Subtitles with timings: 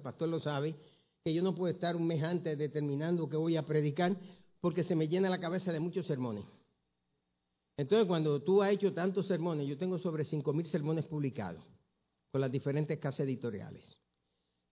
[0.00, 0.74] el pastor lo sabe,
[1.22, 4.16] que yo no puedo estar un mes antes determinando que voy a predicar
[4.60, 6.44] porque se me llena la cabeza de muchos sermones.
[7.76, 11.62] Entonces, cuando tú has hecho tantos sermones, yo tengo sobre cinco mil sermones publicados
[12.32, 13.84] con las diferentes casas editoriales.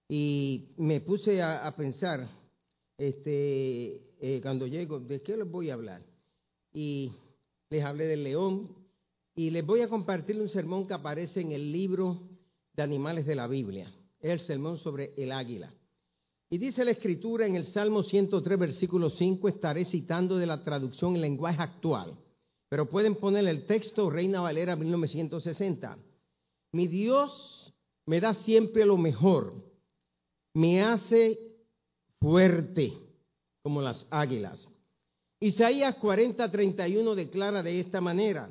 [0.09, 2.27] Y me puse a, pensar,
[2.97, 6.03] este, eh, cuando llego, ¿de qué les voy a hablar?
[6.73, 7.13] Y
[7.71, 8.75] les hablé del león
[9.35, 12.23] y les voy a compartir un sermón que aparece en el libro
[12.75, 13.93] de animales de la Biblia.
[14.21, 15.73] El sermón sobre el águila.
[16.51, 21.15] Y dice la escritura en el Salmo 103, versículo 5, estaré citando de la traducción
[21.15, 22.15] en lenguaje actual,
[22.71, 25.99] pero pueden poner el texto Reina Valera 1960.
[26.73, 27.73] Mi Dios
[28.07, 29.53] me da siempre lo mejor,
[30.55, 31.39] me hace
[32.19, 32.95] fuerte
[33.63, 34.67] como las águilas.
[35.41, 38.51] Isaías 40, 31 declara de esta manera,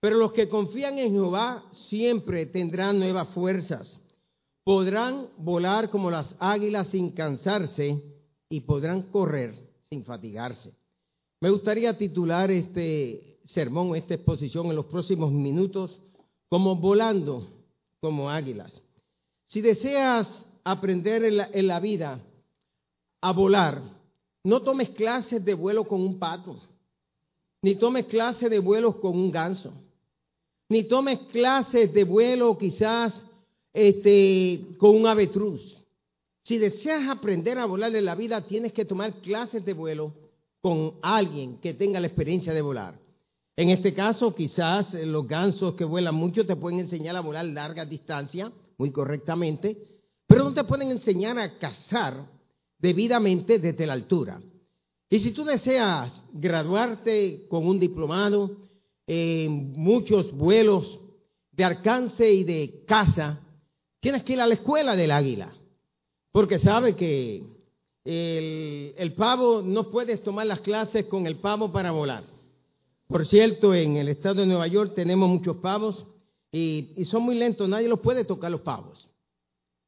[0.00, 4.00] pero los que confían en Jehová siempre tendrán nuevas fuerzas
[4.68, 8.02] podrán volar como las águilas sin cansarse
[8.50, 9.54] y podrán correr
[9.88, 10.74] sin fatigarse.
[11.40, 15.98] Me gustaría titular este sermón, esta exposición en los próximos minutos
[16.50, 17.48] como volando
[17.98, 18.82] como águilas.
[19.46, 22.20] Si deseas aprender en la, vida
[23.22, 23.80] a volar,
[24.44, 26.60] no tomes clases de vuelo con un pato,
[27.62, 29.72] ni tomes clases de vuelo con un ganso,
[30.68, 33.24] ni tomes clases de vuelo quizás
[33.72, 35.62] este, con un avetruz.
[36.44, 40.14] Si deseas aprender a volar en la vida, tienes que tomar clases de vuelo
[40.60, 42.98] con alguien que tenga la experiencia de volar.
[43.56, 47.44] En este caso, quizás eh, los gansos que vuelan mucho te pueden enseñar a volar
[47.44, 49.76] largas distancias, muy correctamente,
[50.26, 52.24] pero no te pueden enseñar a cazar
[52.78, 54.40] debidamente desde la altura.
[55.10, 58.56] Y si tú deseas graduarte con un diplomado
[59.06, 61.00] en muchos vuelos
[61.50, 63.40] de alcance y de caza,
[64.00, 65.52] Tienes que ir a la escuela del águila,
[66.32, 67.42] porque sabe que
[68.04, 72.24] el, pavo no puedes tomar las clases con el pavo para volar.
[73.06, 76.06] Por cierto, en el estado de Nueva York tenemos muchos pavos
[76.52, 79.08] y, son muy lentos, nadie los puede tocar los pavos.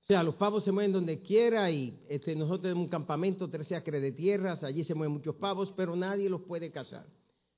[0.03, 3.71] O sea, los pavos se mueven donde quiera y este, nosotros tenemos un campamento, tres
[3.71, 7.07] acres de tierras, allí se mueven muchos pavos, pero nadie los puede cazar.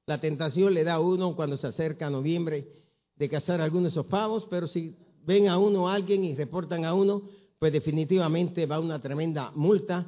[0.06, 2.68] La tentación le da a uno cuando se acerca a noviembre
[3.16, 6.84] de cazar algunos de esos pavos, pero si ven a uno a alguien y reportan
[6.84, 7.22] a uno,
[7.58, 10.06] pues definitivamente va una tremenda multa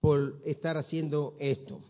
[0.00, 1.80] por estar haciendo esto.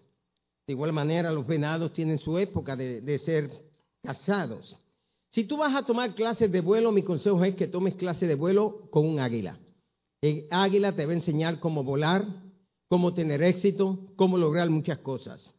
[0.67, 3.51] De igual manera, los venados tienen su época de, ser
[4.03, 4.77] cazados.
[5.31, 8.34] Si tú vas a tomar clases de vuelo, mi consejo es que tomes clases de
[8.34, 9.59] vuelo con un águila.
[10.21, 12.25] El águila te va a enseñar cómo volar,
[12.89, 15.51] cómo tener éxito, cómo lograr muchas cosas.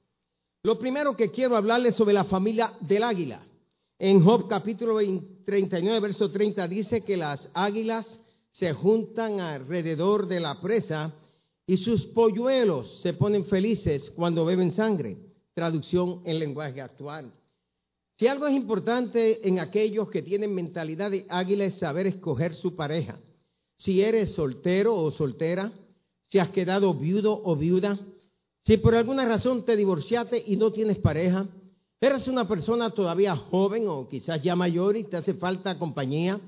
[0.63, 3.43] Lo primero que quiero hablarles sobre la familia del águila.
[3.97, 8.19] En Job capítulo 39, verso 30 dice que las águilas
[8.51, 11.13] se juntan alrededor de la presa
[11.65, 15.17] y sus polluelos se ponen felices cuando beben sangre.
[15.53, 17.31] Traducción en lenguaje actual.
[18.17, 22.75] Si algo es importante en aquellos que tienen mentalidad de águila es saber escoger su
[22.75, 23.17] pareja.
[23.77, 25.71] Si eres soltero o soltera,
[26.29, 27.97] si has quedado viudo o viuda,
[28.65, 31.47] si por alguna razón te divorciaste y no tienes pareja,
[32.01, 36.39] Eres una persona todavía joven o quizás ya mayor y te hace falta compañía.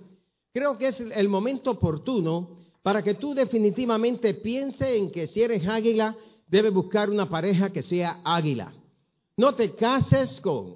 [0.54, 5.68] Creo que es el momento oportuno para que tú definitivamente pienses en que si eres
[5.68, 6.16] águila,
[6.48, 8.74] debes buscar una pareja que sea águila.
[9.38, 10.76] No te cases con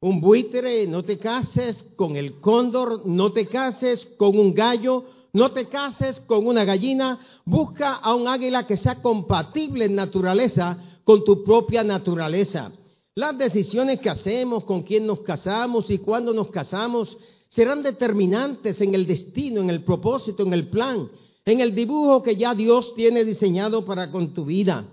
[0.00, 5.50] un buitre, no te cases con el cóndor, no te cases con un gallo, no
[5.52, 7.18] te cases con una gallina.
[7.44, 12.72] Busca a un águila que sea compatible en naturaleza con tu propia naturaleza.
[13.18, 17.16] Las decisiones que hacemos, con quién nos casamos y cuándo nos casamos,
[17.48, 21.08] serán determinantes en el destino, en el propósito, en el plan,
[21.46, 24.86] en el dibujo que ya Dios tiene diseñado para con tu vida.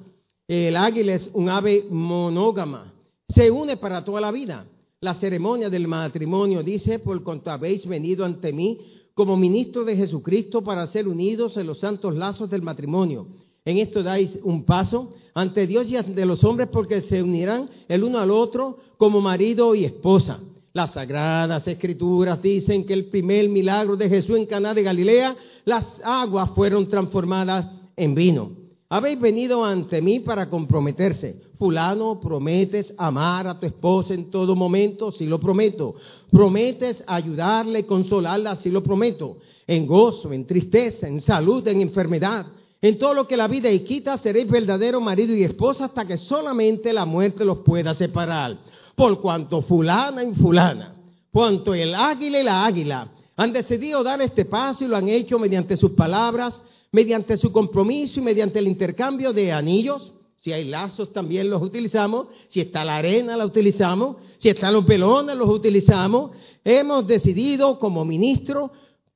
[0.48, 2.94] El águila es un ave monógama,
[3.28, 4.68] se une para toda la vida.
[5.02, 8.80] La ceremonia del matrimonio dice, por cuanto habéis venido ante mí
[9.14, 13.28] como ministro de Jesucristo para ser unidos en los santos lazos del matrimonio.
[13.66, 18.04] En esto dais un paso ante Dios y ante los hombres porque se unirán el
[18.04, 20.40] uno al otro como marido y esposa.
[20.74, 26.02] Las sagradas escrituras dicen que el primer milagro de Jesús en Caná de Galilea, las
[26.04, 28.52] aguas fueron transformadas en vino.
[28.90, 31.42] Habéis venido ante mí para comprometerse.
[31.58, 35.96] Fulano, prometes amar a tu esposa en todo momento, sí lo prometo.
[36.30, 39.38] Prometes ayudarle, consolarla, sí lo prometo.
[39.66, 42.46] En gozo, en tristeza, en salud, en enfermedad
[42.84, 46.18] en todo lo que la vida y quita seréis verdadero marido y esposa hasta que
[46.18, 48.58] solamente la muerte los pueda separar.
[48.94, 50.94] Por cuanto fulana y fulana,
[51.32, 53.08] cuanto el águila y la águila
[53.38, 58.20] han decidido dar este paso y lo han hecho mediante sus palabras, mediante su compromiso
[58.20, 60.12] y mediante el intercambio de anillos.
[60.42, 62.28] Si hay lazos también los utilizamos.
[62.50, 64.18] Si está la arena la utilizamos.
[64.40, 66.32] Si están los velones los utilizamos.
[66.66, 68.74] Hemos decidido como ministro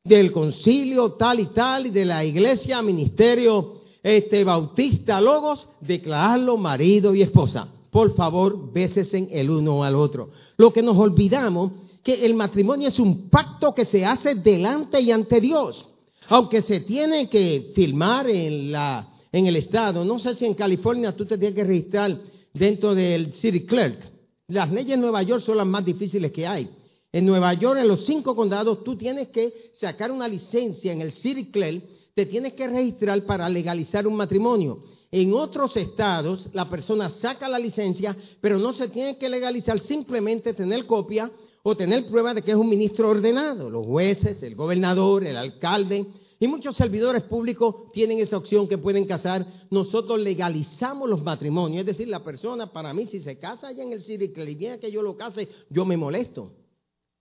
[0.08, 7.14] del concilio tal y tal y de la iglesia, ministerio este, bautista Logos, declararlo marido
[7.14, 7.68] y esposa.
[7.92, 10.30] Por favor, bécesen el uno al otro.
[10.58, 11.72] Lo que nos olvidamos
[12.04, 15.90] que el matrimonio es un pacto que se hace delante y ante Dios.
[16.30, 21.16] Aunque se tiene que filmar en, la, en el estado, no sé si en California
[21.16, 22.18] tú te tienes que registrar
[22.54, 24.00] dentro del City Clerk.
[24.48, 26.70] Las leyes de Nueva York son las más difíciles que hay.
[27.18, 31.14] En Nueva York, en los cinco condados, tú tienes que sacar una licencia en el
[31.14, 31.82] City Clerk,
[32.14, 34.84] te tienes que registrar para legalizar un matrimonio.
[35.10, 40.54] En otros estados, la persona saca la licencia, pero no se tiene que legalizar, simplemente
[40.54, 41.32] tener copia
[41.64, 43.72] o tener prueba de que es un ministro ordenado.
[43.72, 46.06] Los jueces, el gobernador, el alcalde
[46.40, 49.44] y muchos servidores públicos tienen esa opción que pueden casar.
[49.72, 53.94] Nosotros legalizamos los matrimonios, es decir, la persona, para mí, si se casa allá en
[53.94, 56.52] el City y viene que yo lo case, yo me molesto.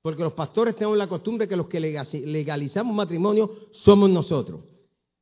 [0.06, 4.61] Porque los pastores tenemos la costumbre que los que legalizamos matrimonio somos nosotros.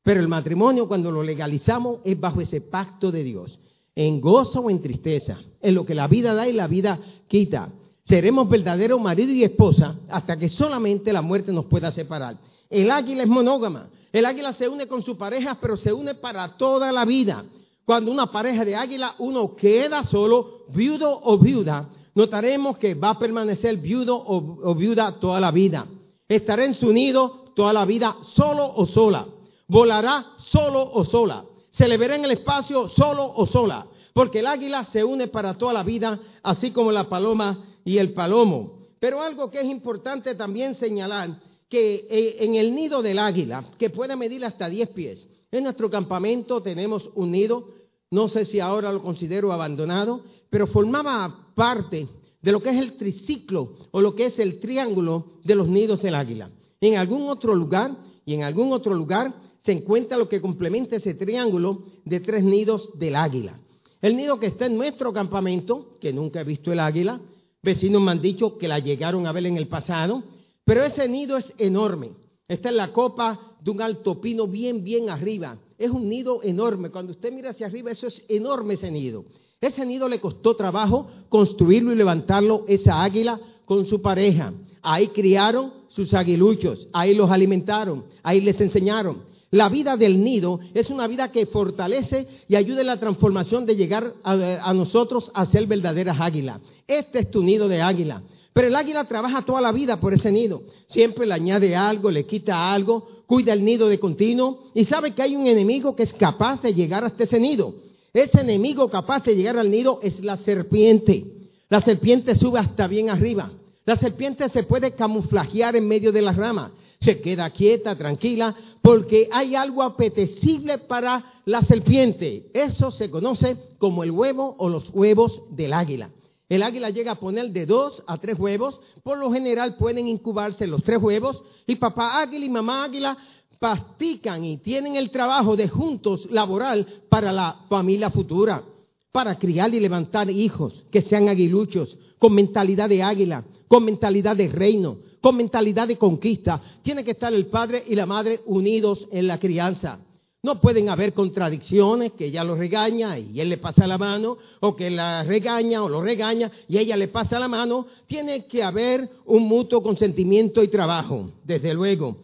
[0.03, 3.59] Pero el matrimonio cuando lo legalizamos es bajo ese pacto de Dios,
[3.95, 7.71] en gozo o en tristeza, en lo que la vida da y la vida quita.
[8.05, 12.37] Seremos verdadero marido y esposa hasta que solamente la muerte nos pueda separar.
[12.69, 13.89] El águila es monógama.
[14.13, 17.43] El águila se une con su pareja, pero se une para toda la vida.
[17.87, 23.19] Cuando una pareja de águila, uno queda solo, viudo o viuda, notaremos que va a
[23.19, 25.87] permanecer viudo o, viuda toda la vida.
[26.29, 29.27] Estará en su nido toda la vida, solo o sola
[29.69, 34.47] volará solo o sola, se le verá en el espacio solo o sola, porque el
[34.47, 38.79] águila se une para toda la vida, así como la paloma y el palomo.
[39.01, 43.91] Pero algo que es importante también señalar, que eh, en el nido del águila, que
[43.91, 47.69] puede medir hasta 10 pies, en nuestro campamento tenemos un nido,
[48.15, 52.07] no sé si ahora lo considero abandonado, pero formaba parte
[52.41, 56.01] de lo que es el triciclo o lo que es el triángulo de los nidos
[56.01, 56.49] del águila.
[56.81, 57.91] En algún otro lugar
[58.25, 59.35] y en algún otro lugar
[59.65, 63.59] se encuentra lo que complementa ese triángulo de tres nidos del águila.
[64.01, 67.21] El nido que está en nuestro campamento, que nunca he visto el águila,
[67.65, 70.23] vecinos me han dicho que la llegaron a ver en el pasado,
[70.65, 72.11] pero ese nido es enorme.
[72.47, 75.59] Está en la copa de un alto pino bien, bien arriba.
[75.85, 76.89] Es un nido enorme.
[76.89, 79.27] Cuando usted mira hacia arriba, eso es enorme ese nido.
[79.61, 84.55] Ese nido le costó trabajo construirlo y levantarlo esa águila con su pareja.
[84.81, 89.25] Ahí criaron sus aguiluchos, ahí los alimentaron, ahí les enseñaron.
[89.51, 93.77] La vida del nido es una vida que fortalece y ayuda en la transformación de
[93.77, 96.63] llegar a, nosotros a ser verdaderas águilas.
[96.89, 98.23] Este es tu nido de águila.
[98.55, 100.63] Pero el águila trabaja toda la vida por ese nido.
[100.87, 105.23] Siempre le añade algo, le quita algo, cuida el nido de continuo y sabe que
[105.23, 107.75] hay un enemigo que es capaz de llegar hasta ese nido.
[108.13, 111.25] Ese enemigo capaz de llegar al nido es la serpiente.
[111.69, 113.51] La serpiente sube hasta bien arriba.
[113.85, 116.71] La serpiente se puede camuflajear en medio de las ramas
[117.05, 122.47] se queda quieta, tranquila, porque hay algo apetecible para la serpiente.
[122.55, 126.11] Eso se conoce como el huevo o los huevos del águila.
[126.49, 128.81] El águila llega a poner de dos a tres huevos.
[129.03, 131.43] Por lo general pueden incubarse los tres huevos.
[131.67, 133.17] Y papá águila y mamá águila
[133.59, 138.63] pastican y tienen el trabajo de juntos laboral para la familia futura.
[139.11, 144.49] Para criar y levantar hijos que sean aguiluchos, con mentalidad de águila, con mentalidad de
[144.49, 146.61] reino, con mentalidad de conquista.
[146.83, 150.01] Tiene que estar el padre y la madre unidos en la crianza.
[150.45, 154.77] No pueden haber contradicciones, que ella lo regaña y él le pasa la mano, o
[154.77, 157.87] que la regaña o lo regaña y ella le pasa la mano.
[158.07, 162.19] Tiene que haber un mutuo consentimiento y trabajo, desde luego.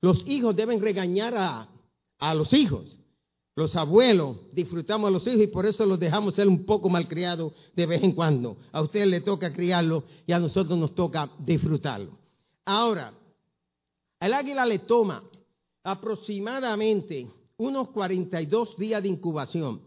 [0.00, 1.68] Los hijos deben regañar a,
[2.18, 2.96] a los hijos.
[3.54, 7.52] Los abuelos disfrutamos a los hijos y por eso los dejamos ser un poco malcriados
[7.74, 8.56] de vez en cuando.
[8.72, 12.12] A usted le toca criarlo y a nosotros nos toca disfrutarlo.
[12.64, 13.12] Ahora,
[14.18, 15.22] el águila le toma
[15.84, 17.26] aproximadamente
[17.58, 19.80] unos 42 días de incubación.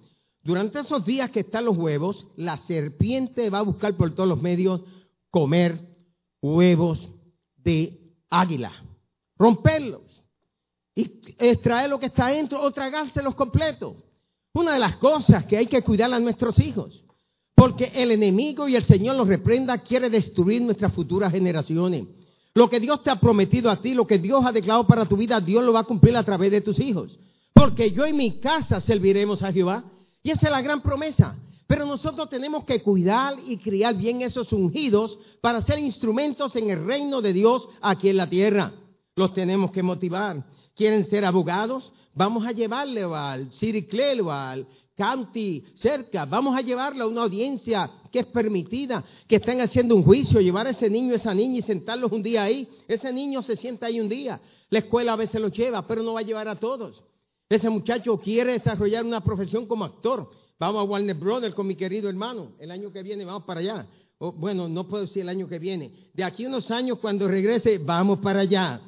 [0.43, 4.41] Durante esos días que están los huevos, la serpiente va a buscar por todos los
[4.41, 4.81] medios
[5.29, 5.79] comer
[6.41, 7.09] huevos
[7.57, 7.99] de
[8.29, 8.71] águila,
[9.37, 10.23] romperlos
[10.95, 13.95] y extraer lo que está dentro o tragárselos completos.
[14.53, 17.03] Una de las cosas que hay que cuidar a nuestros hijos,
[17.53, 22.07] porque el enemigo y el Señor los reprenda quiere destruir nuestras futuras generaciones.
[22.55, 25.15] Lo que Dios te ha prometido a ti, lo que Dios ha declarado para tu
[25.15, 27.19] vida, Dios lo va a cumplir a través de tus hijos.
[27.59, 29.83] Porque yo y mi casa serviremos a Jehová.
[30.23, 31.35] Y esa es la gran promesa.
[31.67, 36.85] Pero nosotros tenemos que cuidar y criar bien esos ungidos para ser instrumentos en el
[36.85, 38.71] reino de Dios aquí en la tierra.
[39.13, 40.41] Los tenemos que motivar.
[40.73, 46.61] quieren ser abogados, vamos a llevarle al City Clerk o al County cerca, vamos a
[46.61, 50.89] llevarlo a una audiencia que es permitida, que estén haciendo un juicio, llevar a ese
[50.89, 52.69] niño, esa niña y sentarlos un día ahí.
[52.87, 54.39] Ese niño se sienta ahí un día.
[54.69, 57.03] La escuela a veces lo lleva, pero no va a llevar a todos.
[57.49, 60.29] Ese muchacho quiere desarrollar una profesión como actor.
[60.59, 62.51] Vamos a Warner Brothers con mi querido hermano.
[62.59, 63.87] El año que viene vamos para allá.
[64.19, 65.91] bueno, no puedo decir el año que viene.
[66.13, 68.81] De aquí a unos años, cuando regrese, vamos para allá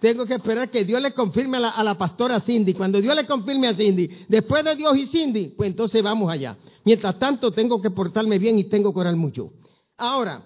[0.00, 2.74] tengo que esperar que Dios le confirme a la, pastora Cindy.
[2.74, 6.56] Cuando Dios le confirme a Cindy, después de Dios y Cindy, pues entonces vamos allá.
[6.84, 9.52] Mientras tanto, tengo que portarme bien y tengo que orar mucho.
[9.96, 10.42] Ahora,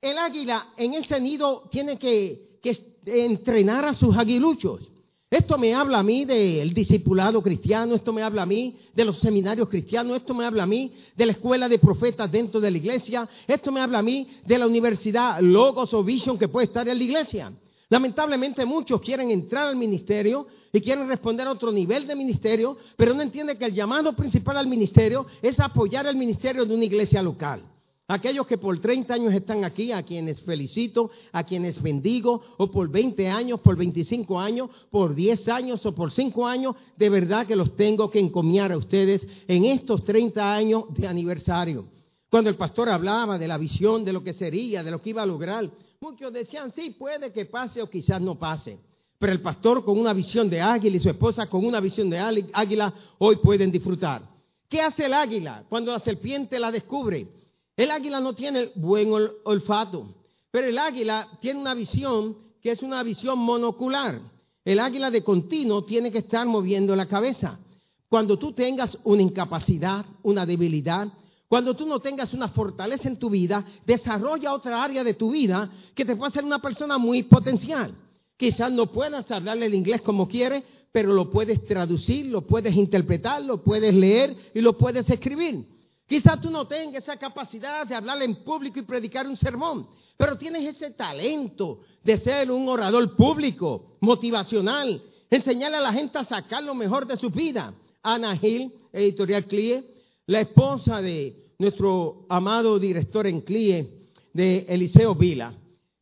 [0.00, 2.60] el águila en ese nido tiene que
[3.04, 4.89] entrenar a sus aguiluchos.
[5.30, 9.20] Esto me habla a mí del discipulado cristiano, esto me habla a mí de los
[9.20, 12.76] seminarios cristianos, esto me habla a mí de la escuela de profetas dentro de la
[12.76, 16.88] iglesia, esto me habla a mí de la universidad Logos o Vision que puede estar
[16.88, 17.52] en la iglesia.
[17.88, 23.14] Lamentablemente muchos quieren entrar al ministerio y quieren responder a otro nivel de ministerio, pero
[23.14, 27.22] no entienden que el llamado principal al ministerio es apoyar el ministerio de una iglesia
[27.22, 27.62] local.
[28.10, 32.90] Aquellos que por 30 años están aquí, a quienes felicito, a quienes bendigo, o por
[32.90, 37.54] 20 años, por 25 años, por 10 años o por 5 años, de verdad que
[37.54, 41.86] los tengo que encomiar a ustedes en estos 30 años de aniversario.
[42.28, 45.22] Cuando el pastor hablaba de la visión, de lo que sería, de lo que iba
[45.22, 45.70] a lograr,
[46.02, 48.78] Muchos decían, sí, puede que pase o quizás no pase.
[49.18, 52.18] Pero el pastor con una visión de águila y su esposa con una visión de
[52.18, 54.22] águila hoy pueden disfrutar.
[54.66, 57.39] ¿Qué hace el águila cuando la serpiente la descubre?
[57.80, 59.10] El águila no tiene buen
[59.42, 60.06] olfato,
[60.50, 64.20] pero el águila tiene una visión que es una visión monocular.
[64.66, 67.58] El águila de continuo tiene que estar moviendo la cabeza.
[68.06, 71.08] Cuando tú tengas una incapacidad, una debilidad,
[71.48, 75.72] cuando tú no tengas una fortaleza en tu vida, desarrolla otra área de tu vida
[75.94, 77.94] que te puede hacer una persona muy potencial.
[78.36, 83.42] Quizás no puedas hablarle el inglés como quieres, pero lo puedes traducir, lo puedes interpretar,
[83.42, 85.79] lo puedes leer y lo puedes escribir.
[86.10, 89.86] Quizás tú no tengas esa capacidad de hablar en público y predicar un sermón,
[90.16, 95.00] pero tienes ese talento de ser un orador público, motivacional,
[95.30, 97.72] enseñarle a la gente a sacar lo mejor de su vida.
[98.02, 99.84] Ana Hill, editorial CLIE,
[100.26, 105.54] la esposa de nuestro amado director en CLIE, de Eliseo Vila,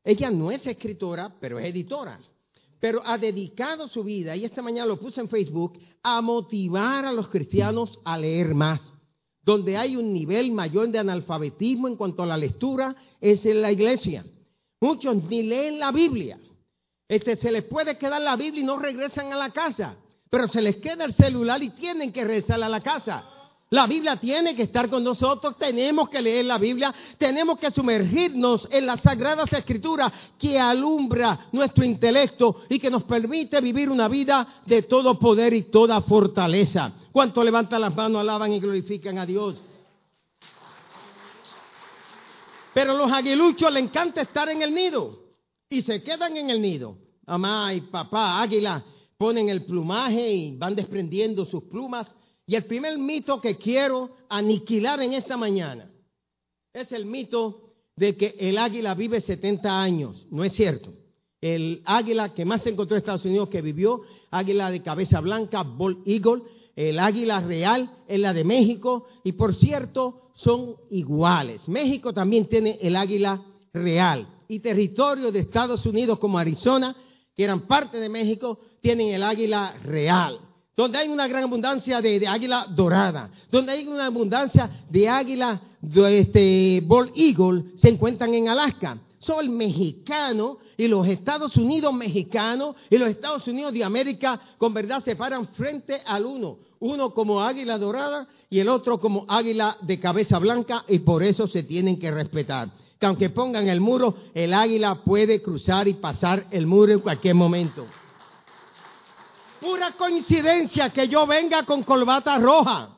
[0.02, 2.18] ella no es escritora, pero es editora.
[2.80, 7.12] Pero ha dedicado su vida, y esta mañana lo puse en Facebook, a motivar a
[7.12, 8.80] los cristianos a leer más.
[9.42, 13.72] Donde hay un nivel mayor de analfabetismo en cuanto a la lectura, es en la
[13.72, 14.24] iglesia.
[14.80, 16.38] Muchos ni leen la Biblia.
[17.08, 19.96] Este, se les puede quedar la Biblia y no regresan a la casa.
[20.30, 23.24] Pero se les queda el celular y tienen que regresar a la casa.
[23.70, 28.66] La Biblia tiene que estar con nosotros, tenemos que leer la Biblia, tenemos que sumergirnos
[28.70, 34.62] en las sagradas escrituras que alumbra nuestro intelecto y que nos permite vivir una vida
[34.64, 36.92] de todo poder y toda fortaleza.
[37.12, 39.56] ¿Cuánto levantan las manos, alaban y glorifican a Dios?
[42.72, 45.18] Pero los aguiluchos le encanta estar en el nido
[45.68, 46.96] y se quedan en el nido.
[47.26, 48.82] Mamá y papá, águila,
[49.18, 52.14] ponen el plumaje y van desprendiendo sus plumas
[52.48, 55.90] y el primer mito que quiero aniquilar en esta mañana
[56.72, 60.26] es el mito de que el águila vive 70 años.
[60.30, 60.94] No es cierto.
[61.42, 64.00] El águila que más se encontró en Estados Unidos que vivió,
[64.30, 66.42] águila de cabeza blanca, Bald Eagle,
[66.74, 71.68] el águila real es la de México y por cierto son iguales.
[71.68, 73.42] México también tiene el águila
[73.74, 76.96] real y territorios de Estados Unidos como Arizona,
[77.36, 80.47] que eran parte de México, tienen el águila real
[80.78, 86.20] donde hay una gran abundancia de, águila dorada, donde hay una abundancia de águila de
[86.20, 88.96] este, Bald Eagle, se encuentran en Alaska.
[89.18, 94.72] Son el mexicano y los Estados Unidos mexicanos y los Estados Unidos de América con
[94.72, 96.58] verdad se paran frente al uno.
[96.78, 101.48] Uno como águila dorada y el otro como águila de cabeza blanca y por eso
[101.48, 102.68] se tienen que respetar.
[103.00, 107.34] Que aunque pongan el muro, el águila puede cruzar y pasar el muro en cualquier
[107.34, 107.84] momento.
[109.60, 112.96] Pura coincidencia que yo venga con colbata roja.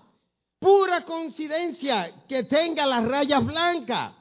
[0.58, 4.14] Pura coincidencia que tenga las rayas blancas.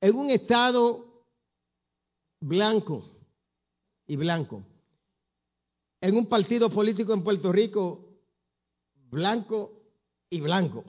[0.00, 1.24] En un estado
[2.40, 3.04] blanco
[4.06, 4.64] y blanco.
[6.00, 8.18] En un partido político en Puerto Rico,
[9.10, 9.84] blanco
[10.28, 10.84] y blanco.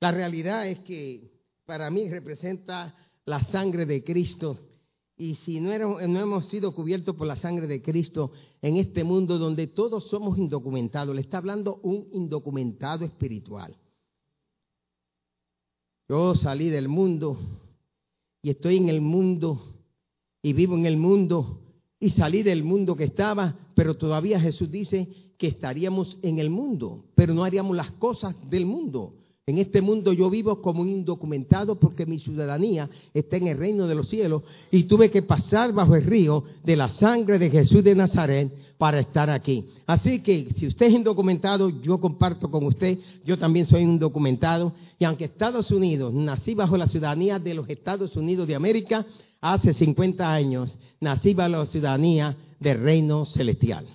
[0.00, 1.30] La realidad es que
[1.64, 2.96] para mí representa
[3.26, 4.67] la sangre de Cristo
[5.18, 8.30] y si no, hemos sido cubiertos por la sangre de Cristo
[8.62, 13.76] en este mundo donde todos somos indocumentados, le está hablando un indocumentado espiritual.
[16.08, 17.36] Yo salí del mundo
[18.40, 19.60] y estoy en el mundo
[20.40, 21.62] y vivo en el mundo
[21.98, 27.06] y salí del mundo que estaba, pero todavía Jesús dice que estaríamos en el mundo,
[27.16, 29.17] pero no haríamos las cosas del mundo.
[29.48, 33.86] En este mundo yo vivo como un indocumentado porque mi ciudadanía está en el reino
[33.86, 37.82] de los cielos y tuve que pasar bajo el río de la sangre de Jesús
[37.82, 39.64] de Nazaret para estar aquí.
[39.86, 45.06] Así que si usted es indocumentado, yo comparto con usted, yo también soy indocumentado y
[45.06, 49.06] aunque Estados Unidos, nací bajo la ciudadanía de los Estados Unidos de América,
[49.40, 53.86] hace 50 años nací bajo la ciudadanía del reino celestial.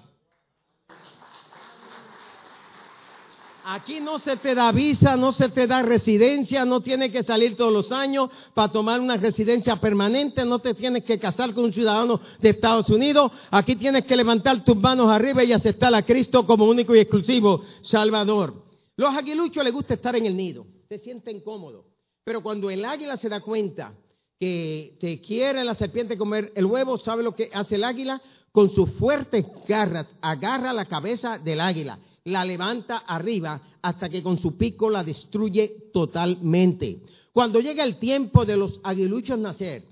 [3.65, 7.55] Aquí no se te da visa, no se te da residencia, no tienes que salir
[7.55, 11.73] todos los años para tomar una residencia permanente, no te tienes que casar con un
[11.73, 13.31] ciudadano de Estados Unidos.
[13.51, 17.63] Aquí tienes que levantar tus manos arriba y aceptar a Cristo como único y exclusivo
[17.83, 18.53] Salvador.
[18.97, 21.85] Los aguiluchos les gusta estar en el nido, se sienten cómodos.
[22.25, 23.93] Pero cuando el águila se da cuenta
[24.39, 28.21] que te quiere la serpiente comer el huevo, ¿sabe lo que hace el águila?
[28.51, 34.37] Con sus fuertes garras agarra la cabeza del águila la levanta arriba hasta que con
[34.37, 36.99] su pico la destruye totalmente.
[37.33, 39.83] Cuando llega el tiempo de los aguiluchos nacer,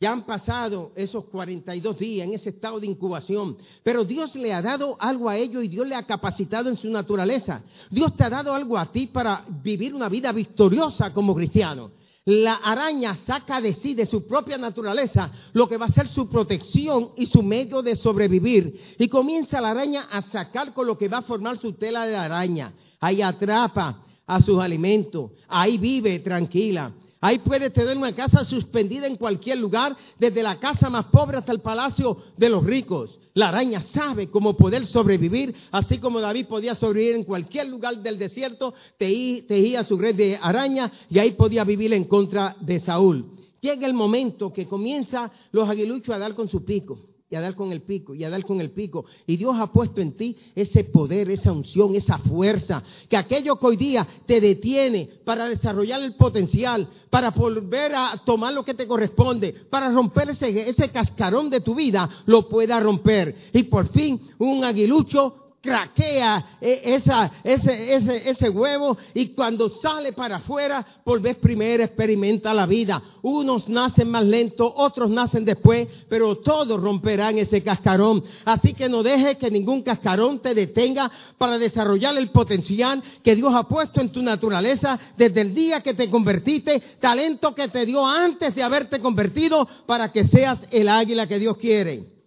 [0.00, 4.62] ya han pasado esos 42 días en ese estado de incubación, pero Dios le ha
[4.62, 7.62] dado algo a ellos y Dios le ha capacitado en su naturaleza.
[7.90, 11.90] Dios te ha dado algo a ti para vivir una vida victoriosa como cristiano
[12.28, 16.28] la araña saca de sí, de su propia naturaleza, lo que va a ser su
[16.28, 18.96] protección y su medio de sobrevivir.
[18.98, 22.14] Y comienza la araña a sacar con lo que va a formar su tela de
[22.14, 22.74] araña.
[23.00, 26.92] Ahí atrapa a sus alimentos, ahí vive tranquila.
[27.20, 31.50] Ahí puede tener una casa suspendida en cualquier lugar, desde la casa más pobre hasta
[31.50, 33.18] el palacio de los ricos.
[33.34, 38.18] La araña sabe cómo poder sobrevivir, así como David podía sobrevivir en cualquier lugar del
[38.18, 43.24] desierto, tejía su red de araña y ahí podía vivir en contra de Saúl.
[43.60, 46.98] Llega el momento que comienza los aguiluchos a dar con su pico
[47.30, 49.04] y a dar con el pico y a dar con el pico.
[49.26, 53.66] Y Dios ha puesto en ti ese poder, esa unción, esa fuerza, que aquello que
[53.66, 58.86] hoy día te detiene para desarrollar el potencial, para volver a tomar lo que te
[58.86, 63.50] corresponde, para romper ese, ese cascarón de tu vida, lo pueda romper.
[63.52, 67.12] Y por fin un aguilucho craquea e, ese,
[67.44, 73.02] ese, ese huevo y cuando sale para afuera, por vez primera experimenta la vida.
[73.22, 78.22] Unos nacen más lento, otros nacen después, pero todos romperán ese cascarón.
[78.44, 83.52] Así que no dejes que ningún cascarón te detenga para desarrollar el potencial que Dios
[83.54, 88.06] ha puesto en tu naturaleza desde el día que te convertiste, talento que te dio
[88.06, 92.18] antes de haberte convertido para que seas el águila que Dios quiere.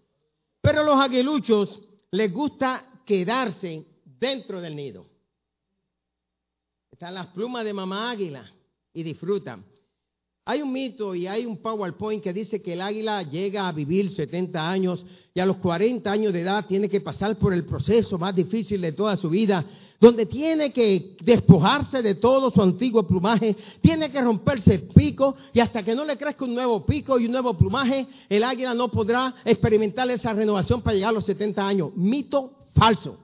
[0.62, 3.86] Pero los aguiluchos les gusta quedarse
[4.18, 5.06] dentro del nido.
[6.90, 8.50] Están las plumas de mamá águila
[8.94, 9.66] y disfrutan.
[10.46, 14.16] Hay un mito y hay un PowerPoint que dice que el águila llega a vivir
[14.16, 18.18] 70 años y a los 40 años de edad tiene que pasar por el proceso
[18.18, 19.66] más difícil de toda su vida,
[20.00, 25.60] donde tiene que despojarse de todo su antiguo plumaje, tiene que romperse el pico y
[25.60, 28.90] hasta que no le crezca un nuevo pico y un nuevo plumaje, el águila no
[28.90, 31.94] podrá experimentar esa renovación para llegar a los 70 años.
[31.98, 33.18] Mito Falso.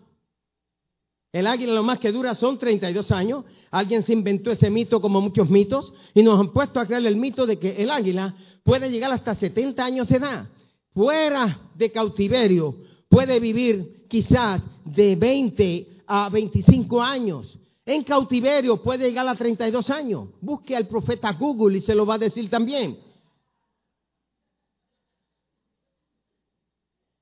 [1.31, 3.45] El águila lo más que dura son 32 años.
[3.69, 7.17] Alguien se inventó ese mito como muchos mitos y nos han puesto a creer el
[7.17, 10.49] mito de que el águila puede llegar hasta 70 años de edad.
[10.93, 12.75] Fuera de cautiverio
[13.09, 17.57] puede vivir quizás de 20 a 25 años.
[17.85, 20.29] En cautiverio puede llegar a 32 años.
[20.41, 22.99] Busque al profeta Google y se lo va a decir también.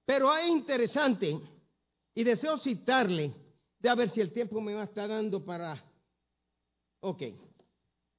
[0.05, 1.39] Pero es interesante
[2.15, 3.33] y deseo citarle,
[3.79, 5.83] de a ver si el tiempo me va a estar dando para...
[7.01, 7.21] Ok.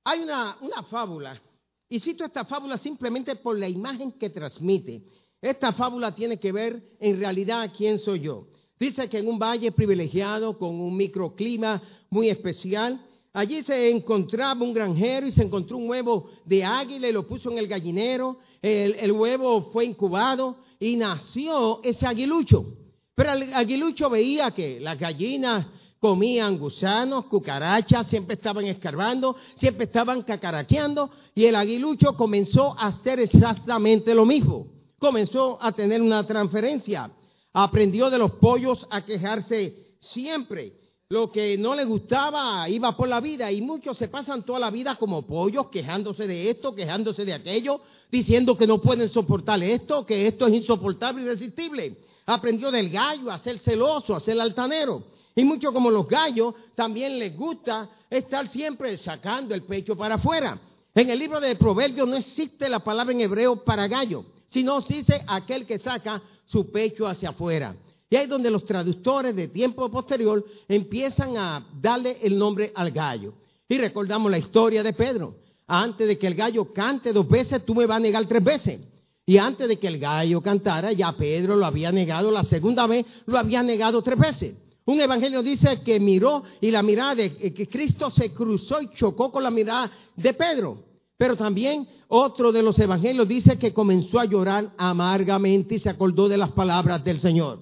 [0.04, 1.40] Hay una, una fábula,
[1.88, 5.02] y cito esta fábula simplemente por la imagen que transmite.
[5.40, 8.48] Esta fábula tiene que ver en realidad quién soy yo.
[8.78, 13.00] Dice que en un valle privilegiado, con un microclima muy especial,
[13.32, 17.50] allí se encontraba un granjero y se encontró un huevo de águila y lo puso
[17.50, 18.38] en el gallinero.
[18.60, 22.85] El, el huevo fue incubado y nació ese aguilucho.
[23.16, 25.66] Pero el aguilucho veía que las gallinas
[25.98, 33.18] comían gusanos, cucarachas, siempre estaban escarbando, siempre estaban cacaraqueando, y el aguilucho comenzó a hacer
[33.20, 34.66] exactamente lo mismo.
[34.98, 37.10] Comenzó a tener una transferencia.
[37.54, 40.74] Aprendió de los pollos a quejarse siempre.
[41.08, 44.70] Lo que no le gustaba iba por la vida y muchos se pasan toda la
[44.70, 50.04] vida como pollos quejándose de esto, quejándose de aquello, diciendo que no pueden soportar esto,
[50.04, 55.04] que esto es insoportable irresistible aprendió del gallo a ser celoso, a ser altanero.
[55.34, 60.58] Y mucho como los gallos, también les gusta estar siempre sacando el pecho para afuera.
[60.94, 65.22] En el libro de Proverbios no existe la palabra en hebreo para gallo, sino dice
[65.26, 67.76] aquel que saca su pecho hacia afuera.
[68.08, 72.92] Y ahí es donde los traductores de tiempo posterior empiezan a darle el nombre al
[72.92, 73.34] gallo.
[73.68, 75.34] Y recordamos la historia de Pedro.
[75.66, 78.80] Antes de que el gallo cante dos veces, tú me vas a negar tres veces.
[79.28, 83.04] Y antes de que el gallo cantara, ya Pedro lo había negado la segunda vez,
[83.26, 84.54] lo había negado tres veces.
[84.84, 89.32] Un evangelio dice que miró y la mirada de que Cristo se cruzó y chocó
[89.32, 90.84] con la mirada de Pedro.
[91.18, 96.28] Pero también otro de los evangelios dice que comenzó a llorar amargamente y se acordó
[96.28, 97.58] de las palabras del Señor.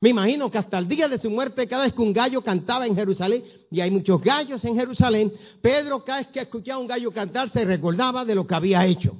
[0.00, 2.86] Me imagino que hasta el día de su muerte, cada vez que un gallo cantaba
[2.86, 7.10] en Jerusalén, y hay muchos gallos en Jerusalén, Pedro cada vez que escuchaba un gallo
[7.10, 9.16] cantar se recordaba de lo que había hecho.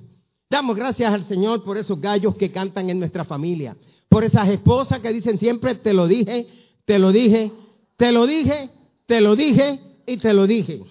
[0.50, 3.76] Damos gracias al Señor por esos gallos que cantan en nuestra familia,
[4.08, 6.46] por esas esposas que dicen siempre, te lo dije,
[6.86, 7.52] te lo dije,
[7.96, 8.70] te lo dije,
[9.06, 10.82] te lo dije y te lo dije.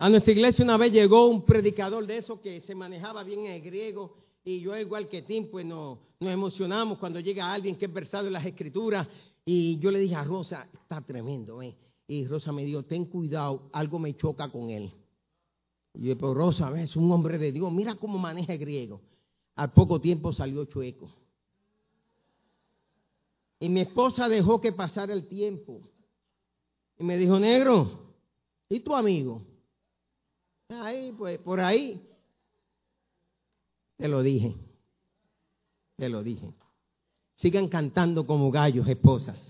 [0.00, 3.52] A nuestra iglesia una vez llegó un predicador de eso que se manejaba bien en
[3.52, 7.86] el griego y yo igual que Tim, pues nos, nos emocionamos cuando llega alguien que
[7.86, 9.06] es versado en las escrituras
[9.44, 11.76] y yo le dije a Rosa, está tremendo, ¿eh?
[12.08, 14.90] Y Rosa me dijo, ten cuidado, algo me choca con él.
[15.94, 19.00] Y yo, pero Rosa, es un hombre de Dios, mira cómo maneja el griego.
[19.56, 21.10] Al poco tiempo salió chueco.
[23.60, 25.80] Y mi esposa dejó que pasara el tiempo.
[26.98, 28.14] Y me dijo, negro,
[28.68, 29.42] ¿y tu amigo?
[30.68, 32.00] Ahí, pues, por ahí.
[33.96, 34.54] Te lo dije.
[35.96, 36.52] Te lo dije.
[37.34, 39.40] Sigan cantando como gallos, esposas.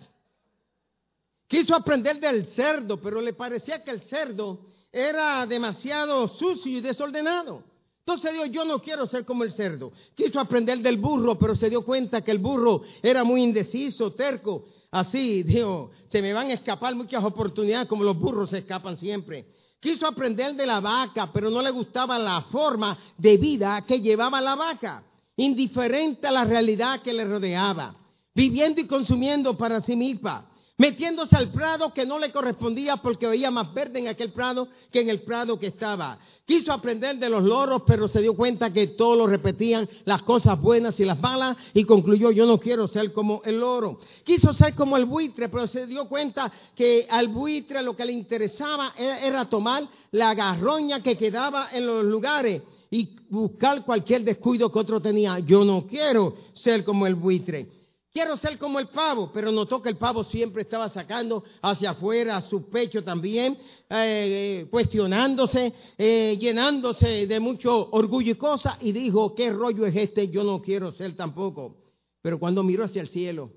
[1.47, 7.63] Quiso aprender del cerdo, pero le parecía que el cerdo era demasiado sucio y desordenado.
[8.01, 9.93] Entonces dijo, yo no quiero ser como el cerdo.
[10.15, 14.65] Quiso aprender del burro, pero se dio cuenta que el burro era muy indeciso, terco.
[14.91, 19.47] Así, dijo, se me van a escapar muchas oportunidades como los burros se escapan siempre.
[19.79, 24.41] Quiso aprender de la vaca, pero no le gustaba la forma de vida que llevaba
[24.41, 25.05] la vaca,
[25.37, 27.95] indiferente a la realidad que le rodeaba,
[28.35, 30.49] viviendo y consumiendo para sí misma
[30.79, 35.01] metiéndose al prado que no le correspondía porque veía más verde en aquel prado que
[35.01, 36.19] en el prado que estaba.
[36.47, 40.59] Quiso aprender de los loros, pero se dio cuenta que todos lo repetían, las cosas
[40.59, 43.99] buenas y las malas, y concluyó, yo no quiero ser como el loro.
[44.25, 48.13] Quiso ser como el buitre, pero se dio cuenta que al buitre lo que le
[48.13, 54.79] interesaba era, tomar la garroña que quedaba en los lugares y buscar cualquier descuido que
[54.79, 55.41] otro tenía.
[55.41, 57.78] Yo no quiero ser como el buitre.
[58.13, 62.41] Quiero ser como el pavo, pero notó que el pavo siempre estaba sacando hacia afuera
[62.43, 63.59] su pecho también,
[63.91, 70.29] eh, cuestionándose, eh, llenándose de mucho orgullo y cosas, y dijo, ¿qué rollo es este?
[70.29, 71.77] Yo no quiero ser tampoco.
[72.23, 73.51] Pero cuando miró hacia el cielo,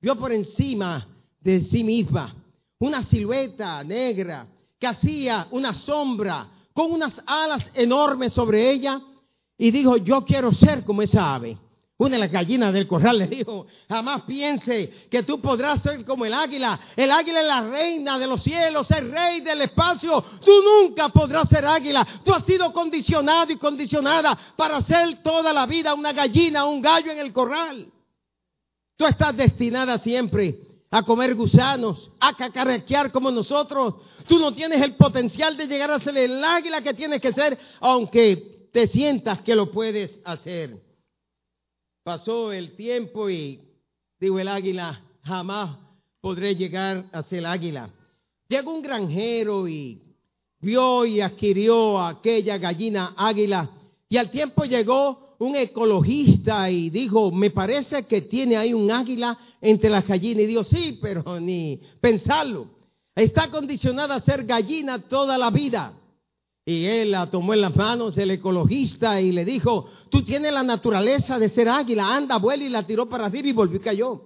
[0.00, 1.08] vio por encima
[1.40, 2.34] de sí misma
[2.78, 9.00] una silueta negra que hacía una sombra con unas alas enormes sobre ella,
[9.56, 11.56] y dijo, yo quiero ser como esa ave.
[11.98, 16.26] Una de las gallinas del corral le dijo, jamás piense que tú podrás ser como
[16.26, 16.78] el águila.
[16.94, 20.22] El águila es la reina de los cielos, el rey del espacio.
[20.44, 22.06] Tú nunca podrás ser águila.
[22.22, 27.10] Tú has sido condicionado y condicionada para ser toda la vida una gallina, un gallo
[27.12, 27.90] en el corral.
[28.98, 30.54] Tú estás destinada siempre
[30.90, 33.94] a comer gusanos, a cacarequear como nosotros.
[34.28, 37.58] Tú no tienes el potencial de llegar a ser el águila que tienes que ser,
[37.80, 40.85] aunque te sientas que lo puedes hacer.
[42.06, 43.58] Pasó el tiempo y
[44.20, 45.76] dijo el águila, jamás
[46.20, 47.90] podré llegar a ser águila.
[48.46, 50.00] Llegó un granjero y
[50.60, 53.68] vio y adquirió aquella gallina águila.
[54.08, 59.36] Y al tiempo llegó un ecologista y dijo, me parece que tiene ahí un águila
[59.60, 60.44] entre las gallinas.
[60.44, 62.68] Y dijo, sí, pero ni pensarlo.
[63.16, 65.92] Está condicionada a ser gallina toda la vida.
[66.68, 70.64] Y él la tomó en las manos el ecologista y le dijo, tú tienes la
[70.64, 74.20] naturaleza de ser águila, anda, vuela y la tiró para arriba y volvió y cayó.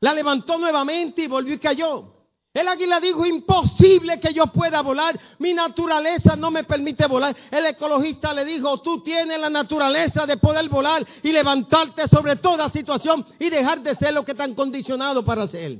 [0.00, 2.14] La levantó nuevamente y volvió y cayó.
[2.54, 7.36] El águila dijo, imposible que yo pueda volar, mi naturaleza no me permite volar.
[7.50, 12.70] El ecologista le dijo, tú tienes la naturaleza de poder volar y levantarte sobre toda
[12.70, 15.78] situación y dejar de ser lo que tan condicionado para ser.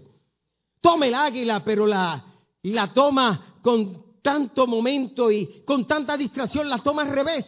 [0.83, 2.23] Toma el águila, pero la,
[2.63, 7.45] la toma con tanto momento y con tanta distracción la toma al revés.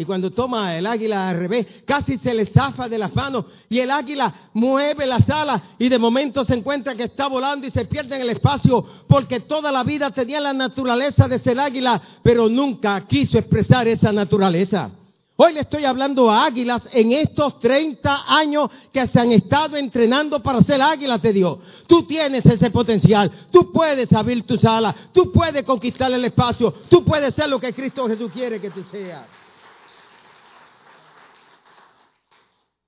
[0.00, 3.80] Y cuando toma el águila al revés, casi se le zafa de las manos y
[3.80, 7.84] el águila mueve las alas y de momento se encuentra que está volando y se
[7.84, 12.48] pierde en el espacio porque toda la vida tenía la naturaleza de ser águila, pero
[12.48, 14.92] nunca quiso expresar esa naturaleza.
[15.40, 20.42] Hoy le estoy hablando a águilas en estos 30 años que se han estado entrenando
[20.42, 21.58] para ser águilas de Dios.
[21.86, 23.46] Tú tienes ese potencial.
[23.52, 24.96] Tú puedes abrir tus alas.
[25.12, 26.72] Tú puedes conquistar el espacio.
[26.90, 29.26] Tú puedes ser lo que Cristo Jesús quiere que tú seas.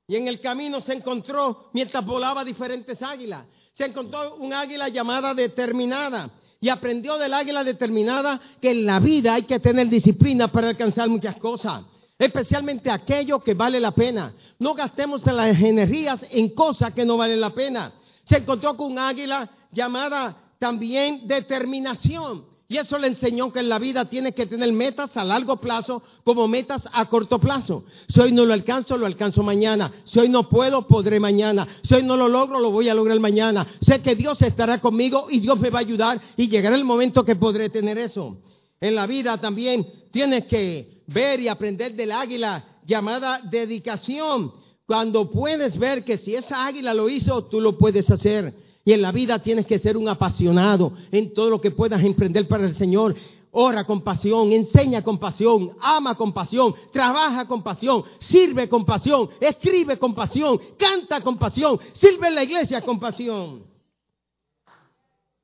[0.09, 5.35] Y en el camino se encontró, mientras volaba diferentes águilas, se encontró un águila llamada
[5.35, 6.29] determinada.
[6.61, 11.09] Y aprendió del águila determinada que en la vida hay que tener disciplina para alcanzar
[11.09, 11.85] muchas cosas.
[12.21, 14.35] Especialmente aquello que vale la pena.
[14.59, 17.95] No gastemos las energías en cosas que no valen la pena.
[18.25, 22.45] Se encontró con un águila llamada también determinación.
[22.69, 26.03] Y eso le enseñó que en la vida tienes que tener metas a largo plazo
[26.23, 27.85] como metas a corto plazo.
[28.09, 29.91] Si hoy no lo alcanzo, lo alcanzo mañana.
[30.05, 31.67] Si hoy no puedo, podré mañana.
[31.83, 33.67] Si hoy no lo logro, lo voy a lograr mañana.
[33.81, 37.25] Sé que Dios estará conmigo y Dios me va a ayudar y llegará el momento
[37.25, 38.37] que podré tener eso.
[38.79, 44.53] En la vida también tienes que ver y aprender del águila llamada dedicación.
[44.87, 48.55] Cuando puedes ver que si esa águila lo hizo, tú lo puedes hacer.
[48.85, 52.49] Y en la vida tienes que ser un apasionado en todo lo que puedas emprender
[52.49, 53.15] para el Señor.
[53.53, 59.29] Ora con pasión, enseña con pasión, ama con pasión, trabaja con pasión, sirve con pasión,
[59.41, 63.65] escribe con pasión, canta con pasión, sirve en la iglesia con pasión.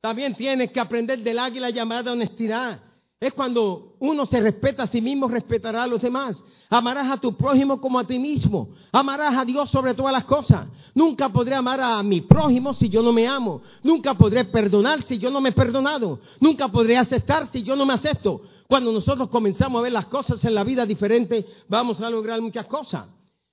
[0.00, 2.80] También tienes que aprender del águila llamada honestidad.
[3.18, 6.36] Es cuando uno se respeta a sí mismo, respetará a los demás.
[6.68, 8.68] Amarás a tu prójimo como a ti mismo.
[8.92, 10.66] Amarás a Dios sobre todas las cosas.
[10.94, 13.62] Nunca podré amar a mi prójimo si yo no me amo.
[13.82, 16.20] Nunca podré perdonar si yo no me he perdonado.
[16.40, 18.42] Nunca podré aceptar si yo no me acepto.
[18.68, 22.66] Cuando nosotros comenzamos a ver las cosas en la vida diferente, vamos a lograr muchas
[22.66, 23.06] cosas.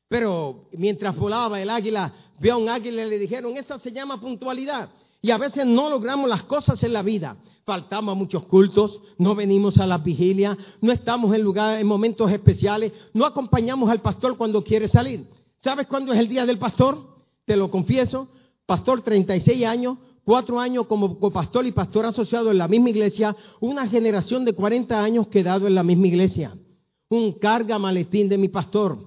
[0.10, 4.20] Pero mientras volaba el águila, vio a un águila y le dijeron, esa se llama
[4.20, 4.90] puntualidad.
[5.24, 9.36] Y a veces no logramos las cosas en la vida faltamos a muchos cultos, no
[9.36, 14.38] venimos a las vigilias, no estamos en lugares, en momentos especiales, no acompañamos al pastor
[14.38, 15.26] cuando quiere salir.
[15.64, 16.98] ¿Sabes cuándo es el día del pastor?
[17.46, 18.28] Te lo confieso,
[18.66, 23.88] pastor 36 años, cuatro años como pastor y pastor asociado en la misma iglesia, una
[23.88, 26.58] generación de 40 años quedado en la misma iglesia.
[27.10, 28.98] Un carga maletín de mi pastor.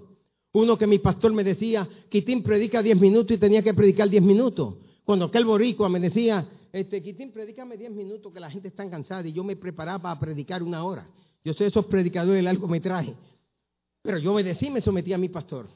[0.53, 4.23] Uno que mi pastor me decía, Quitín predica 10 minutos y tenía que predicar 10
[4.23, 4.77] minutos.
[5.07, 9.27] Cuando aquel boricua me decía, este, Quitín, predícame 10 minutos que la gente está cansada
[9.29, 11.07] y yo me preparaba para predicar una hora.
[11.45, 13.15] Yo soy esos predicadores del largometraje.
[14.03, 15.69] Pero yo obedecí me sometí a mi pastor.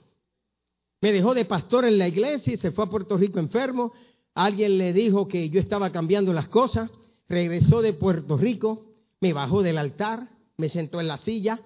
[1.01, 3.93] Me dejó de pastor en la iglesia y se fue a Puerto Rico enfermo.
[4.35, 6.91] Alguien le dijo que yo estaba cambiando las cosas.
[7.29, 8.85] Regresó de Puerto Rico,
[9.21, 11.61] me bajó del altar, me sentó en la silla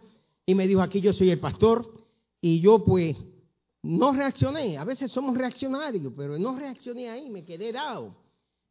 [0.45, 1.91] y me dijo, aquí yo soy el pastor.
[2.43, 3.17] Y yo pues
[3.85, 4.79] no reaccioné.
[4.79, 8.17] A veces somos reaccionarios, pero no reaccioné ahí, me quedé dado.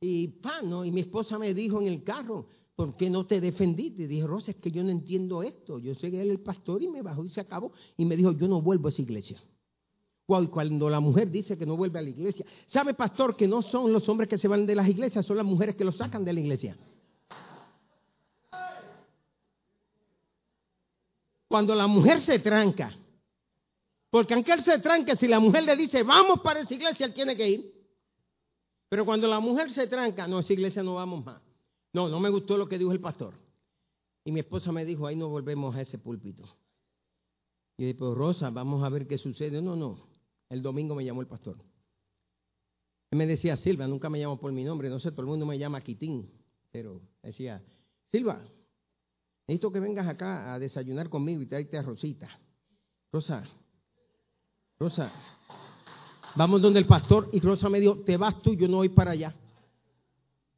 [0.01, 4.03] Y pano, y mi esposa me dijo en el carro, ¿por qué no te defendiste?
[4.03, 5.77] Y dije, Rosa, es que yo no entiendo esto.
[5.77, 7.71] Yo sé que él el pastor y me bajó y se acabó.
[7.95, 9.41] Y me dijo, yo no vuelvo a esa iglesia.
[10.25, 13.93] Cuando la mujer dice que no vuelve a la iglesia, ¿sabe, pastor, que no son
[13.93, 16.33] los hombres que se van de las iglesias, son las mujeres que lo sacan de
[16.33, 16.77] la iglesia?
[21.47, 22.97] Cuando la mujer se tranca,
[24.13, 27.15] porque aunque él se tranque, si la mujer le dice, vamos para esa iglesia, él
[27.15, 27.73] tiene que ir.
[28.87, 31.41] Pero cuando la mujer se tranca, no, esa iglesia no vamos más.
[31.93, 33.33] No, no me gustó lo que dijo el pastor.
[34.23, 36.43] Y mi esposa me dijo, ahí no volvemos a ese púlpito.
[37.75, 39.63] Y yo dije, pues Rosa, vamos a ver qué sucede.
[39.63, 39.97] No, no.
[40.47, 41.57] El domingo me llamó el pastor.
[43.09, 45.47] Él me decía Silva, nunca me llamó por mi nombre, no sé, todo el mundo
[45.47, 46.29] me llama Quitín.
[46.71, 47.63] Pero decía,
[48.11, 48.43] Silva,
[49.47, 52.29] necesito que vengas acá a desayunar conmigo y traerte a Rosita.
[53.11, 53.43] Rosa,
[54.83, 55.09] Rosa,
[56.35, 59.11] Vamos donde el pastor y Rosa me dijo, te vas tú, yo no voy para
[59.11, 59.33] allá.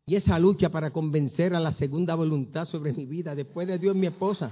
[0.07, 3.95] Y esa lucha para convencer a la segunda voluntad sobre mi vida, después de Dios
[3.95, 4.51] mi esposa.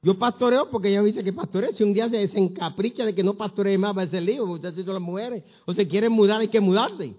[0.00, 1.72] Yo pastoreo porque ella dice que pastoreo.
[1.72, 4.74] Si un día se encapricha de que no pastoree más, va a ser lío, muchas
[4.74, 5.44] son las mujeres.
[5.66, 7.14] O se quieren mudar, hay que mudarse.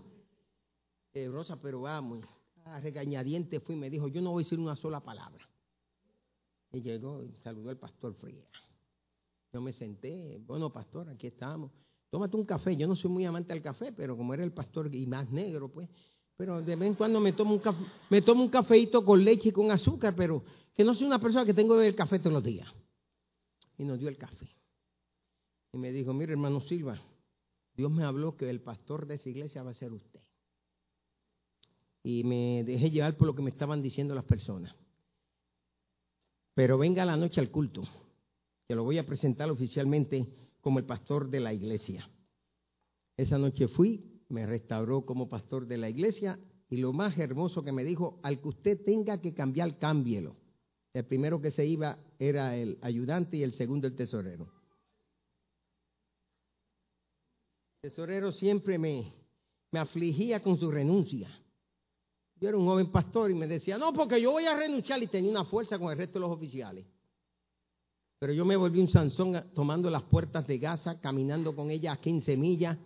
[1.13, 2.25] Eh, Rosa, pero vamos,
[2.65, 5.47] a regañadiente fui y me dijo, yo no voy a decir una sola palabra.
[6.71, 8.45] Y llegó y saludó al pastor Fría.
[9.53, 11.69] Yo me senté, bueno, pastor, aquí estamos
[12.12, 12.76] tómate un café.
[12.76, 15.69] Yo no soy muy amante del café, pero como era el pastor y más negro,
[15.69, 15.89] pues,
[16.38, 19.50] pero de vez en cuando me tomo un café, me tomo un cafeito con leche
[19.50, 20.43] y con azúcar, pero
[20.76, 22.67] que no soy una persona que tengo que beber café todos los días.
[23.78, 24.50] Y nos dio el café.
[25.74, 27.02] Y me dijo, mire hermano Silva,
[27.76, 30.19] Dios me habló que el pastor de esa iglesia va a ser usted.
[32.04, 34.76] Y me dejé llevar por lo que me estaban diciendo las personas.
[36.54, 37.84] Pero venga la noche al culto,
[38.67, 40.28] que lo voy a presentar oficialmente
[40.62, 42.10] como el pastor de la iglesia.
[43.17, 47.71] Esa noche fui, me restauró como pastor de la iglesia y lo más hermoso que
[47.71, 50.38] me dijo, al que usted tenga que cambiar, cámbielo.
[50.93, 54.50] El primero que se iba era el ayudante y el segundo el tesorero.
[57.82, 59.13] El tesorero siempre me,
[59.71, 61.30] me afligía con su renuncia.
[62.39, 65.08] Yo era un joven pastor y me decía, no, porque yo voy a renunciar y
[65.08, 66.86] tenía una fuerza con el resto de los oficiales.
[68.21, 71.97] Pero yo me volví un Sansón tomando las puertas de Gaza, caminando con ella a
[71.97, 72.77] 15 millas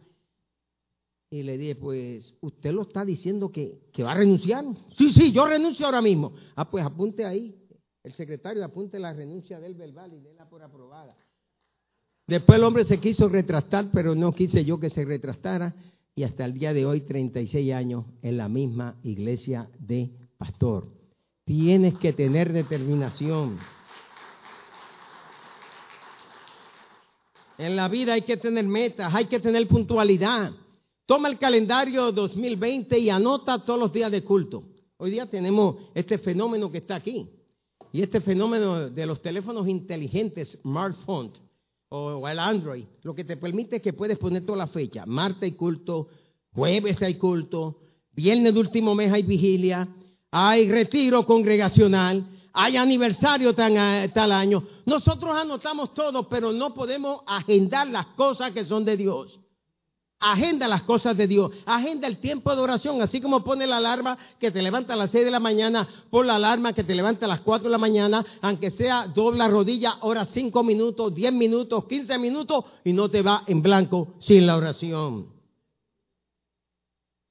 [1.30, 4.64] Y le dije, pues, ¿usted lo está diciendo que, que va a renunciar?
[4.98, 6.32] Sí, sí, yo renuncio ahora mismo.
[6.56, 7.54] Ah, pues apunte ahí.
[8.02, 11.18] El secretario apunte la renuncia del verbal y déla por aprobada.
[12.26, 15.76] Después el hombre se quiso retractar, pero no quise yo que se retractara.
[16.16, 20.88] Y hasta el día de hoy, 36 años, en la misma iglesia de pastor.
[21.44, 23.60] Tienes que tener determinación.
[27.58, 30.52] En la vida hay que tener metas, hay que tener puntualidad.
[31.06, 34.64] Toma el calendario 2020 y anota todos los días de culto.
[34.98, 37.30] Hoy día tenemos este fenómeno que está aquí.
[37.92, 41.32] Y este fenómeno de los teléfonos inteligentes, smartphone
[41.90, 45.06] o el Android, lo que te permite es que puedes poner toda la fecha.
[45.06, 46.10] Martes hay culto,
[46.54, 47.80] jueves hay culto,
[48.12, 49.88] viernes de último mes hay vigilia,
[50.32, 54.64] hay retiro congregacional, hay aniversario tal, tal año.
[54.86, 59.40] Nosotros anotamos todo, pero no podemos agendar las cosas que son de Dios.
[60.22, 61.52] Agenda las cosas de Dios.
[61.66, 63.02] Agenda el tiempo de oración.
[63.02, 66.26] Así como pone la alarma que te levanta a las 6 de la mañana, pon
[66.26, 69.98] la alarma que te levanta a las 4 de la mañana, aunque sea dobla rodilla,
[70.02, 74.56] ora 5 minutos, 10 minutos, 15 minutos y no te va en blanco sin la
[74.56, 75.28] oración.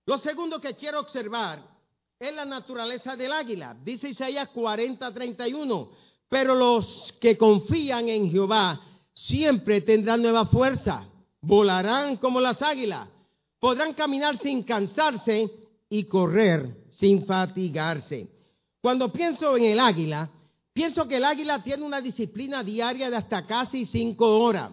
[0.07, 1.74] Lo segundo que quiero observar
[2.19, 3.77] es la naturaleza del águila.
[3.83, 5.89] Dice Isaías 40:31.
[6.29, 8.81] Pero los que confían en Jehová
[9.13, 11.07] siempre tendrán nueva fuerza,
[11.41, 13.09] volarán como las águilas,
[13.61, 15.51] podrán caminar sin cansarse
[15.89, 18.29] y correr sin fatigarse.
[18.81, 20.29] Cuando pienso en el águila,
[20.73, 24.73] pienso que el águila tiene una disciplina diaria de hasta casi cinco horas.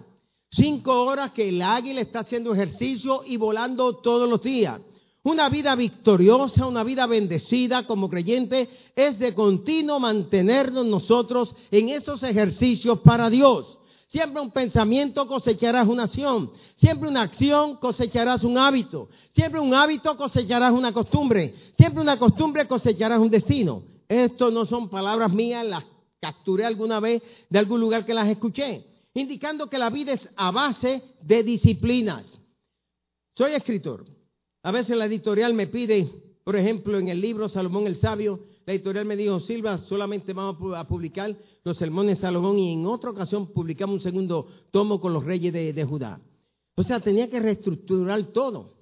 [0.49, 4.81] Cinco horas que el águila está haciendo ejercicio y volando todos los días.
[5.23, 12.23] Una vida victoriosa, una vida bendecida como creyente es de continuo mantenernos nosotros en esos
[12.23, 13.77] ejercicios para Dios.
[14.07, 16.51] Siempre un pensamiento cosecharás una acción.
[16.75, 19.09] Siempre una acción cosecharás un hábito.
[19.35, 21.53] Siempre un hábito cosecharás una costumbre.
[21.77, 23.83] Siempre una costumbre cosecharás un destino.
[24.09, 25.85] Esto no son palabras mías, las
[26.19, 28.85] capturé alguna vez de algún lugar que las escuché.
[29.13, 32.27] Indicando que la vida es a base de disciplinas.
[33.35, 34.03] Soy escritor.
[34.63, 36.07] A veces la editorial me pide,
[36.43, 40.75] por ejemplo, en el libro Salomón el Sabio, la editorial me dijo, Silva, solamente vamos
[40.77, 45.13] a publicar los sermones de Salomón y en otra ocasión publicamos un segundo tomo con
[45.13, 46.21] los reyes de, Judá.
[46.75, 48.73] O sea, tenía que reestructurar todo.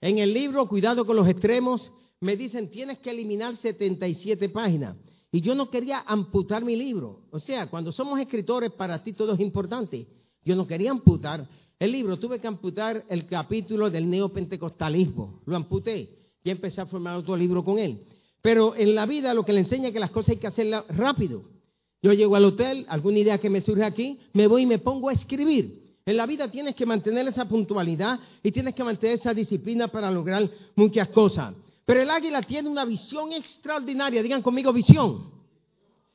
[0.00, 4.96] En el libro, cuidado con los extremos, me dicen, tienes que eliminar 77 páginas.
[5.30, 7.20] Y yo no quería amputar mi libro.
[7.30, 10.06] O sea, cuando somos escritores, para ti todo es importante.
[10.44, 11.48] Yo no quería amputar
[11.78, 15.42] el libro, tuve que amputar el capítulo del neopentecostalismo.
[15.46, 16.08] Lo amputé
[16.42, 18.04] y empecé a formar otro libro con él.
[18.42, 20.84] Pero en la vida lo que le enseña es que las cosas hay que hacerlas
[20.88, 21.42] rápido.
[22.02, 25.08] Yo llego al hotel, alguna idea que me surge aquí, me voy y me pongo
[25.08, 25.98] a escribir.
[26.04, 30.10] En la vida tienes que mantener esa puntualidad y tienes que mantener esa disciplina para
[30.10, 31.54] lograr muchas cosas.
[31.84, 34.22] Pero el águila tiene una visión extraordinaria.
[34.22, 35.37] Digan conmigo visión.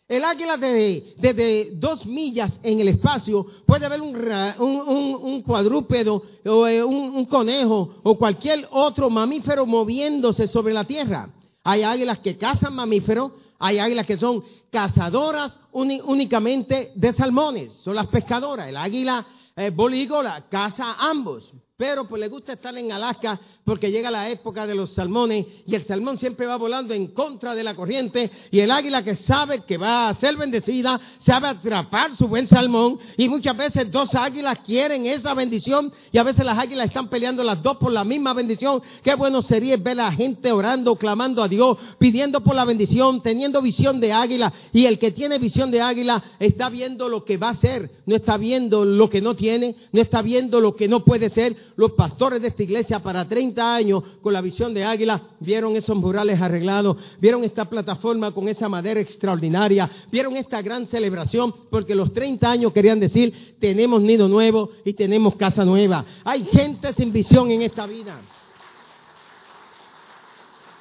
[0.07, 4.15] El águila desde, dos millas en el espacio puede ver un,
[4.59, 11.29] un, cuadrúpedo o eh, un, conejo o cualquier otro mamífero moviéndose sobre la tierra.
[11.63, 18.07] Hay águilas que cazan mamíferos, hay águilas que son cazadoras únicamente de salmones, son las
[18.07, 18.67] pescadoras.
[18.67, 21.49] El águila eh, bolígola caza ambos,
[21.83, 25.75] pero pues le gusta estar en Alaska porque llega la época de los salmones y
[25.75, 29.63] el salmón siempre va volando en contra de la corriente y el águila que sabe
[29.65, 34.59] que va a ser bendecida sabe atrapar su buen salmón y muchas veces dos águilas
[34.65, 38.33] quieren esa bendición y a veces las águilas están peleando las dos por la misma
[38.33, 38.81] bendición.
[39.03, 43.21] Qué bueno sería ver a la gente orando, clamando a Dios, pidiendo por la bendición,
[43.21, 47.37] teniendo visión de águila y el que tiene visión de águila está viendo lo que
[47.37, 50.87] va a ser, no está viendo lo que no tiene, no está viendo lo que
[50.87, 51.72] no puede ser.
[51.75, 55.95] Los pastores de esta iglesia para 30 años con la visión de águila, vieron esos
[55.95, 62.13] murales arreglados, vieron esta plataforma con esa madera extraordinaria, vieron esta gran celebración, porque los
[62.13, 66.05] 30 años querían decir, tenemos nido nuevo y tenemos casa nueva.
[66.23, 68.21] Hay gente sin visión en esta vida.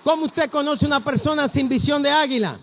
[0.05, 2.59] ¿Cómo usted conoce una persona sin visión de águila?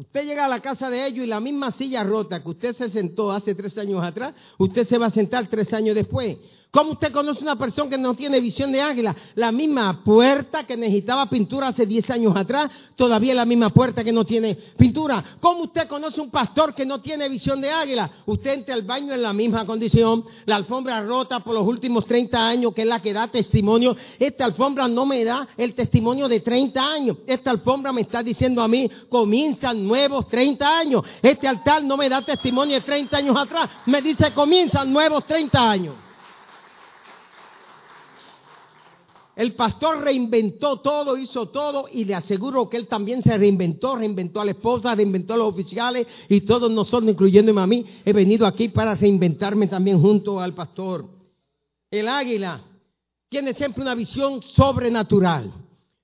[0.00, 2.88] Usted llega a la casa de ellos y la misma silla rota que usted se
[2.88, 6.38] sentó hace tres años atrás, usted se va a sentar tres años después.
[6.70, 9.16] ¿Cómo usted conoce una persona que no tiene visión de águila?
[9.34, 14.12] La misma puerta que necesitaba pintura hace 10 años atrás, todavía la misma puerta que
[14.12, 15.36] no tiene pintura.
[15.40, 18.08] ¿Cómo usted conoce un pastor que no tiene visión de águila?
[18.24, 22.48] Usted entra al baño en la misma condición, la alfombra rota por los últimos 30
[22.48, 23.96] años, que es la que da testimonio.
[24.16, 27.16] Esta alfombra no me da el testimonio de 30 años.
[27.26, 31.02] Esta alfombra me está diciendo a mí, comienzan nuevos 30 años.
[31.20, 35.68] Este altar no me da testimonio de 30 años atrás, me dice, comienzan nuevos 30
[35.68, 36.09] años.
[39.40, 44.38] El pastor reinventó todo, hizo todo y le aseguro que él también se reinventó, reinventó
[44.42, 48.46] a la esposa, reinventó a los oficiales y todos nosotros, incluyéndome a mí, he venido
[48.46, 51.06] aquí para reinventarme también junto al pastor.
[51.90, 52.60] El águila
[53.30, 55.50] tiene siempre una visión sobrenatural.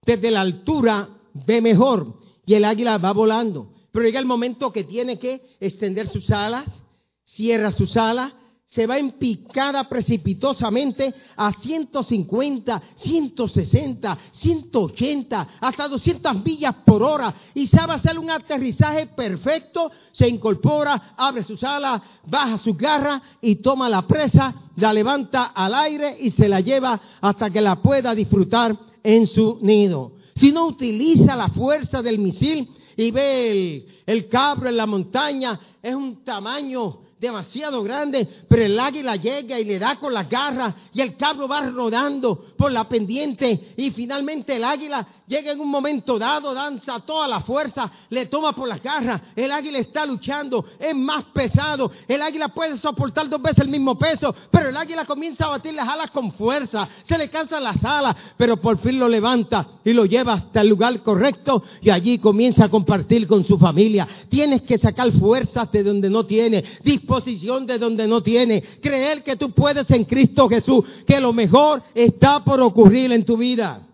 [0.01, 1.07] Desde la altura
[1.47, 2.14] ve mejor
[2.47, 3.68] y el águila va volando.
[3.93, 6.82] Pero llega el momento que tiene que extender sus alas,
[7.22, 8.32] cierra sus alas
[8.69, 17.69] se va en picada precipitosamente a 150, 160, 180, hasta 200 millas por hora y
[17.69, 23.89] sabe hacer un aterrizaje perfecto, se incorpora, abre sus alas, baja su garra y toma
[23.89, 28.77] la presa, la levanta al aire y se la lleva hasta que la pueda disfrutar
[29.03, 30.12] en su nido.
[30.35, 35.59] Si no utiliza la fuerza del misil y ve el, el cabro en la montaña,
[35.81, 40.75] es un tamaño demasiado grande, pero el águila llega y le da con las garras
[40.93, 45.68] y el cabro va rodando por la pendiente y finalmente el águila llega en un
[45.68, 50.64] momento dado, danza toda la fuerza, le toma por las garras, el águila está luchando,
[50.79, 55.05] es más pesado, el águila puede soportar dos veces el mismo peso, pero el águila
[55.05, 58.99] comienza a batir las alas con fuerza, se le cansan las alas, pero por fin
[58.99, 61.62] lo levanta y lo lleva hasta el lugar correcto.
[61.81, 64.07] Y allí comienza a compartir con su familia.
[64.29, 69.37] Tienes que sacar fuerzas de donde no tiene, disposición de donde no tiene, creer que
[69.37, 73.86] tú puedes en Cristo Jesús, que lo mejor está por ocurrir en tu vida.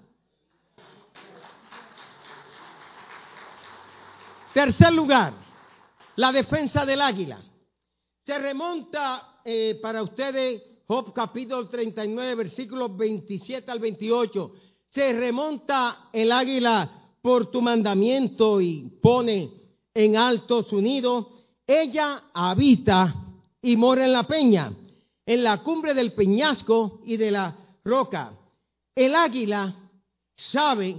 [4.53, 5.33] Tercer lugar,
[6.17, 7.41] la defensa del águila.
[8.27, 14.53] Se remonta eh, para ustedes Job capítulo 39, versículos 27 al 28.
[14.91, 19.51] Se remonta el águila por tu mandamiento y pone
[19.95, 21.31] en alto su nido.
[21.67, 23.15] Ella habita
[23.63, 24.71] y mora en la peña,
[25.25, 28.35] en la cumbre del peñasco y de la roca.
[28.95, 29.75] El águila
[30.37, 30.97] sabe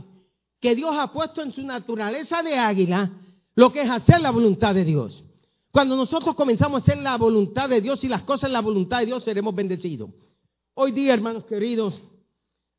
[0.59, 3.11] que Dios ha puesto en su naturaleza de águila
[3.55, 5.23] lo que es hacer la voluntad de Dios.
[5.71, 8.99] Cuando nosotros comenzamos a hacer la voluntad de Dios y las cosas en la voluntad
[8.99, 10.11] de Dios, seremos bendecidos.
[10.75, 11.99] Hoy día, hermanos queridos,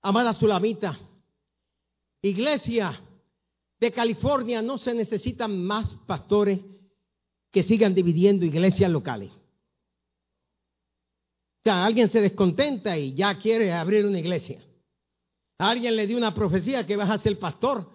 [0.03, 0.99] amada Sulamita,
[2.23, 3.01] iglesia
[3.81, 6.61] de California, no se necesitan más pastores
[7.51, 9.33] que sigan dividiendo iglesias locales.
[9.33, 9.41] O
[11.65, 14.63] sea, alguien se descontenta y ya quiere abrir una iglesia.
[15.59, 17.94] alguien le dio una profecía que vas a ser pastor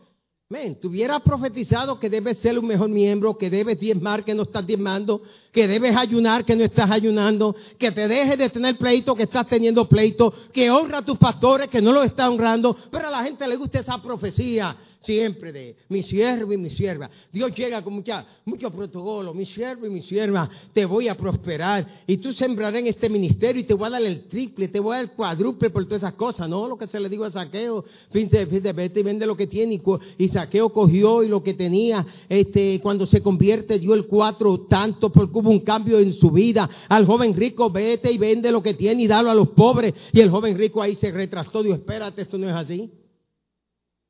[0.51, 4.65] Men, tuviera profetizado que debes ser un mejor miembro, que debes diezmar, que no estás
[4.65, 5.21] diezmando,
[5.51, 9.45] que debes ayunar, que no estás ayunando, que te dejes de tener pleito, que estás
[9.45, 13.21] teniendo pleito, que honra a tus pastores, que no los estás honrando, pero a la
[13.21, 17.09] gente le gusta esa profecía siempre de mi siervo y mi sierva.
[17.31, 22.03] Dios llega con mucha, mucho protocolo, mi siervo y mi sierva, te voy a prosperar
[22.05, 24.93] y tú sembrarás en este ministerio y te voy a dar el triple, te voy
[24.93, 26.49] a dar el cuádruple por todas esas cosas.
[26.49, 29.47] No, lo que se le dijo a Saqueo, fíjate, fíjate, vete y vende lo que
[29.47, 29.81] tiene
[30.17, 35.11] y, Saqueo cogió y lo que tenía, este, cuando se convierte dio el cuatro tanto
[35.11, 36.69] porque hubo un cambio en su vida.
[36.89, 39.93] Al joven rico, vete y vende lo que tiene y dalo a los pobres.
[40.11, 42.91] Y el joven rico ahí se retrasó, dijo, espérate, esto no es así.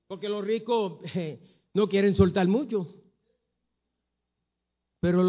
[0.09, 1.01] Porque los ricos
[1.75, 2.87] no quieren soltar mucho.
[4.99, 5.21] Pero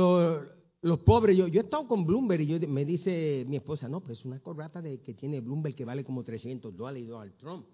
[0.81, 4.01] los, pobres, yo, yo he estado con Bloomberg y yo, me dice mi esposa, no,
[4.01, 7.67] pues una corbata de, que tiene Bloomberg que vale como 300 dólares y Donald Trump.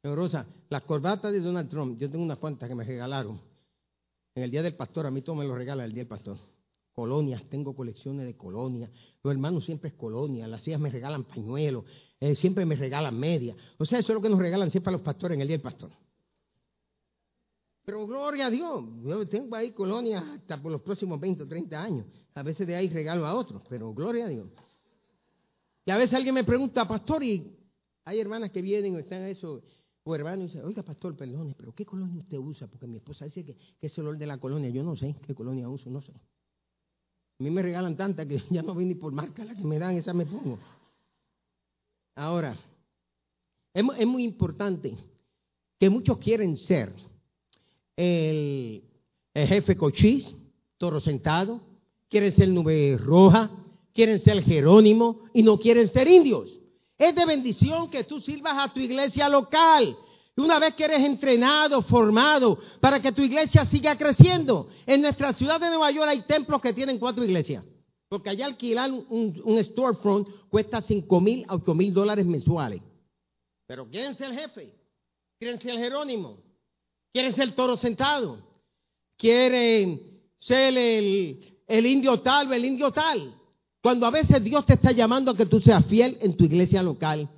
[0.00, 3.40] Pero Rosa, las corbatas de Donald Trump, yo tengo unas cuantas que me regalaron.
[4.34, 6.38] En el día del pastor, a mí todo me lo regala el día del pastor.
[6.92, 8.90] Colonias, tengo colecciones de colonias.
[9.22, 11.84] Los hermanos siempre es colonia, las hijas me regalan pañuelos,
[12.18, 13.56] eh, siempre me regalan medias.
[13.78, 15.56] O sea, eso es lo que nos regalan siempre a los pastores en el día
[15.56, 15.92] del pastor.
[17.84, 21.82] Pero gloria a Dios, yo tengo ahí colonias hasta por los próximos 20 o 30
[21.82, 22.06] años.
[22.34, 24.48] A veces de ahí regalo a otros, pero gloria a Dios.
[25.84, 27.56] Y a veces alguien me pregunta, pastor, y
[28.04, 29.62] hay hermanas que vienen o están eso,
[30.04, 32.68] o hermanos, y dicen, oiga, pastor, perdone, pero ¿qué colonia usted usa?
[32.68, 34.70] Porque mi esposa dice que, que es el olor de la colonia.
[34.70, 36.12] Yo no sé qué colonia uso, no sé.
[36.12, 39.80] A mí me regalan tantas que ya no vi ni por marca la que me
[39.80, 40.56] dan, esa me pongo.
[42.14, 42.56] Ahora,
[43.74, 44.96] es, es muy importante
[45.80, 46.92] que muchos quieren ser
[47.96, 48.82] el,
[49.34, 50.34] jefe cochís,
[50.78, 51.60] toro sentado,
[52.08, 53.50] quieren ser nube roja,
[53.94, 56.48] quieren ser Jerónimo y no quieren ser indios.
[56.98, 59.96] Es de bendición que tú sirvas a tu iglesia local.
[60.36, 64.68] Una vez que eres entrenado, formado, para que tu iglesia siga creciendo.
[64.86, 67.64] En nuestra ciudad de Nueva York hay templos que tienen cuatro iglesias.
[68.08, 72.82] Porque allá alquilar un, storefront cuesta cinco mil a ocho mil dólares mensuales.
[73.66, 74.74] Pero quieren ser el jefe,
[75.38, 76.38] quieren ser el Jerónimo,
[77.12, 78.38] quieren ser toro sentado,
[79.16, 80.00] quieren
[80.38, 83.34] ser el, indio tal o el indio tal.
[83.82, 86.82] Cuando a veces Dios te está llamando a que tú seas fiel en tu iglesia
[86.82, 87.28] local,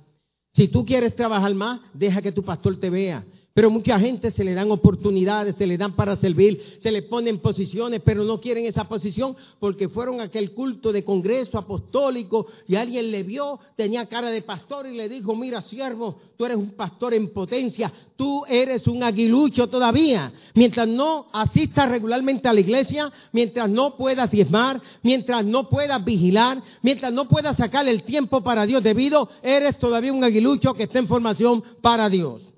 [0.53, 3.25] Si tú quieres trabajar más, deja que tu pastor te vea.
[3.55, 7.39] Pero mucha gente se le dan oportunidades, se le dan para servir, se le ponen
[7.39, 12.75] posiciones, pero no quieren esa posición porque fueron a aquel culto de congreso apostólico y
[12.75, 16.71] alguien le vio, tenía cara de pastor y le dijo, mira siervo, tú eres un
[16.71, 20.33] pastor en potencia, tú eres un aguilucho todavía.
[20.53, 26.61] Mientras no asistas regularmente a la iglesia, mientras no puedas diezmar, mientras no puedas vigilar,
[26.81, 30.99] mientras no puedas sacar el tiempo para Dios debido, eres todavía un aguilucho que está
[30.99, 32.54] en formación para Dios.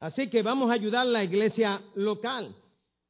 [0.00, 2.54] Así que vamos a ayudar a la iglesia local.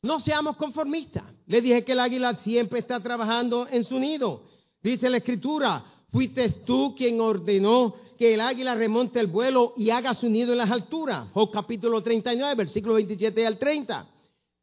[0.03, 1.25] No seamos conformistas.
[1.47, 4.43] Le dije que el águila siempre está trabajando en su nido.
[4.83, 10.15] Dice la escritura, fuiste tú quien ordenó que el águila remonte el vuelo y haga
[10.15, 11.29] su nido en las alturas.
[11.33, 14.07] Job capítulo 39, versículo 27 al 30.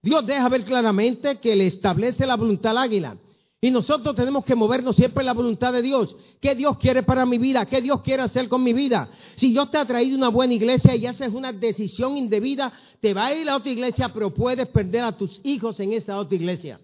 [0.01, 3.17] Dios deja ver claramente que le establece la voluntad al águila.
[3.63, 6.13] Y nosotros tenemos que movernos siempre en la voluntad de Dios.
[6.41, 7.65] ¿Qué Dios quiere para mi vida?
[7.65, 9.09] ¿Qué Dios quiere hacer con mi vida?
[9.37, 13.27] Si Dios te ha traído una buena iglesia y haces una decisión indebida, te va
[13.27, 16.77] a ir a otra iglesia, pero puedes perder a tus hijos en esa otra iglesia.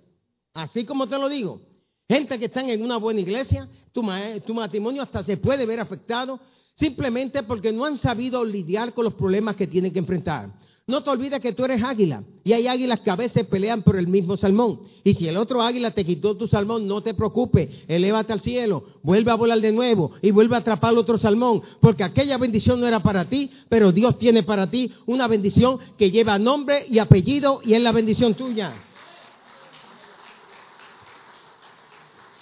[0.53, 1.59] Así como te lo digo.
[2.07, 4.01] Gente que están en una buena iglesia, tu,
[4.47, 6.39] tu matrimonio hasta se puede ver afectado
[6.75, 10.53] simplemente porque no han sabido lidiar con los problemas que tienen que enfrentar.
[10.89, 12.23] No te olvides que tú eres águila.
[12.43, 14.81] Y hay águilas que a veces pelean por el mismo salmón.
[15.03, 17.69] Y si el otro águila te quitó tu salmón, no te preocupes.
[17.87, 21.61] Elévate al cielo, vuelve a volar de nuevo y vuelve a atrapar otro salmón.
[21.79, 26.09] Porque aquella bendición no era para ti, pero Dios tiene para ti una bendición que
[26.09, 28.73] lleva nombre y apellido y es la bendición tuya.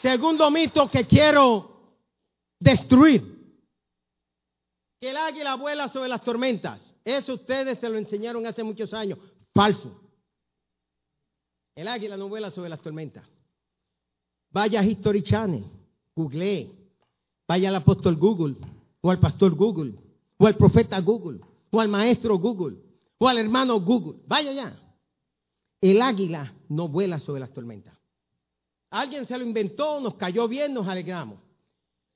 [0.02, 1.70] Segundo mito que quiero
[2.62, 3.60] destruir.
[5.02, 6.87] Que el águila vuela sobre las tormentas.
[7.08, 9.18] Eso ustedes se lo enseñaron hace muchos años.
[9.54, 9.98] Falso.
[11.74, 13.26] El águila no vuela sobre las tormentas.
[14.52, 15.64] Vaya a History Channel,
[16.14, 16.70] googlee,
[17.48, 18.58] vaya al apóstol Google,
[19.00, 19.94] o al pastor Google,
[20.38, 21.40] o al profeta Google,
[21.72, 22.76] o al maestro Google,
[23.18, 24.20] o al hermano Google.
[24.28, 24.78] Vaya ya.
[25.80, 27.98] El águila no vuela sobre las tormentas.
[28.90, 31.40] Alguien se lo inventó, nos cayó bien, nos alegramos.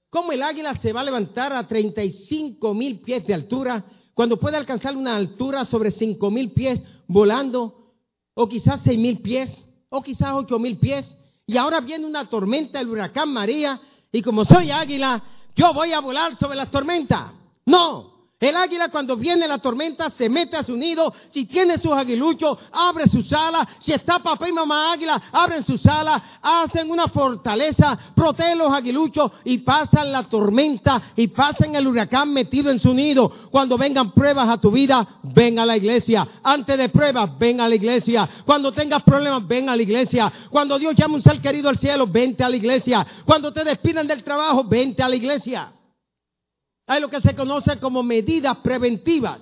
[0.10, 3.86] ¿Cómo el águila se va a levantar a 35 mil pies de altura
[4.22, 7.96] cuando puede alcanzar una altura sobre cinco mil pies volando,
[8.36, 9.50] o quizás seis mil pies,
[9.90, 11.08] o quizás ocho mil pies,
[11.48, 15.24] y ahora viene una tormenta, el huracán María, y como soy águila,
[15.56, 17.32] yo voy a volar sobre las tormentas.
[17.66, 18.11] No,
[18.42, 22.58] el águila cuando viene la tormenta se mete a su nido, si tiene sus aguiluchos,
[22.72, 27.98] abre su sala, si está papá y mamá águila, abren su sala, hacen una fortaleza,
[28.16, 33.32] protegen los aguiluchos y pasan la tormenta y pasan el huracán metido en su nido.
[33.52, 36.28] Cuando vengan pruebas a tu vida, ven a la iglesia.
[36.42, 38.28] Antes de pruebas, ven a la iglesia.
[38.44, 40.34] Cuando tengas problemas, ven a la iglesia.
[40.50, 43.06] Cuando Dios llame un ser querido al cielo, vente a la iglesia.
[43.24, 45.74] Cuando te despiden del trabajo, vente a la iglesia.
[46.88, 49.42] Hay lo que se conoce como medidas preventivas.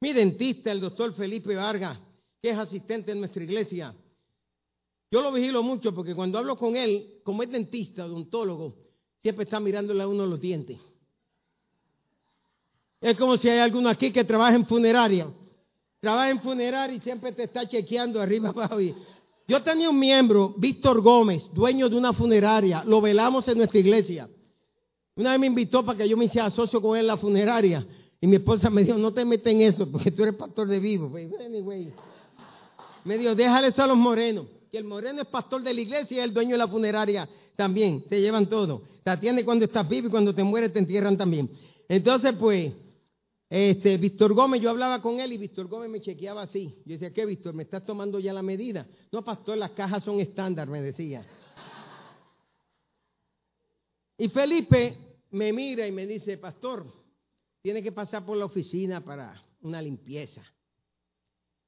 [0.00, 1.98] Mi dentista, el doctor Felipe Vargas,
[2.40, 3.94] que es asistente en nuestra iglesia,
[5.12, 8.76] yo lo vigilo mucho porque cuando hablo con él, como es dentista, odontólogo,
[9.20, 10.80] siempre está mirándole a uno los dientes.
[12.98, 15.28] Es como si hay alguno aquí que trabaja en funeraria.
[16.00, 18.78] Trabaja en funeraria y siempre te está chequeando arriba abajo.
[19.46, 22.82] Yo tenía un miembro, Víctor Gómez, dueño de una funeraria.
[22.84, 24.30] Lo velamos en nuestra iglesia.
[25.14, 27.86] Una vez me invitó para que yo me hiciera socio con él en la funeraria.
[28.20, 30.78] Y mi esposa me dijo, no te metes en eso, porque tú eres pastor de
[30.78, 31.10] vivo.
[31.10, 31.30] Pues,
[33.04, 34.46] me dijo, déjale a los morenos.
[34.70, 37.28] Que el moreno es pastor de la iglesia y es el dueño de la funeraria
[37.56, 38.04] también.
[38.08, 38.82] Te llevan todo.
[39.02, 41.50] Te atiende cuando estás vivo y cuando te mueres te entierran también.
[41.88, 42.72] Entonces, pues,
[43.50, 46.74] este, Víctor Gómez, yo hablaba con él y Víctor Gómez me chequeaba así.
[46.86, 47.52] Yo decía, ¿qué, Víctor?
[47.52, 48.86] ¿Me estás tomando ya la medida?
[49.10, 51.22] No, pastor, las cajas son estándar, me decía.
[54.18, 54.96] Y Felipe
[55.30, 56.86] me mira y me dice, pastor,
[57.62, 60.42] tiene que pasar por la oficina para una limpieza.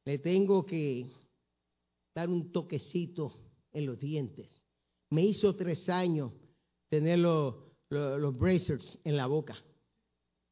[0.04, 1.06] Le tengo que
[2.14, 3.32] dar un toquecito
[3.72, 4.62] en los dientes.
[5.10, 6.32] Me hizo tres años
[6.88, 7.54] tener los,
[7.90, 9.56] los, bracers en la boca.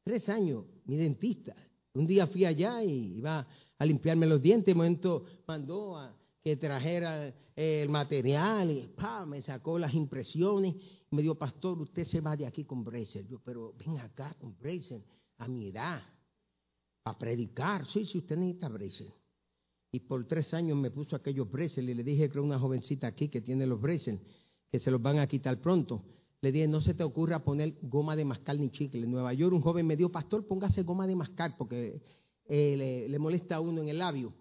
[0.03, 1.55] Tres años, mi dentista.
[1.93, 4.73] Un día fui allá y iba a limpiarme los dientes.
[4.73, 8.93] Un momento mandó a que trajera el material y
[9.27, 10.75] me sacó las impresiones
[11.13, 13.27] me dijo, pastor, usted se va de aquí con Bracer.
[13.27, 15.03] Yo, pero ven acá con Bracer,
[15.37, 16.01] a mi edad,
[17.05, 17.85] a predicar.
[17.87, 19.13] Sí, si usted necesita Bracer.
[19.91, 23.29] Y por tres años me puso aquellos Bracer y le dije que una jovencita aquí
[23.29, 24.19] que tiene los Bracer,
[24.71, 26.03] que se los van a quitar pronto.
[26.41, 29.03] Le dije, no se te ocurra poner goma de mascar ni chicle.
[29.03, 32.01] En Nueva York un joven me dijo, pastor, póngase goma de mascar porque
[32.45, 34.33] eh, le, le molesta a uno en el labio.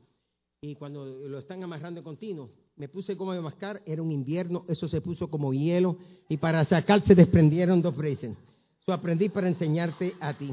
[0.62, 4.88] Y cuando lo están amarrando continuo, me puse como de mascar, era un invierno, eso
[4.88, 5.98] se puso como hielo
[6.28, 8.36] y para sacar se desprendieron dos braces.
[8.80, 10.52] Eso aprendí para enseñarte a ti.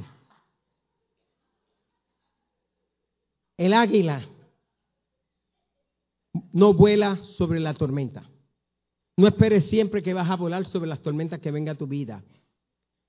[3.57, 4.27] El águila
[6.53, 8.29] no vuela sobre la tormenta.
[9.17, 12.23] No esperes siempre que vas a volar sobre las tormentas que venga tu vida.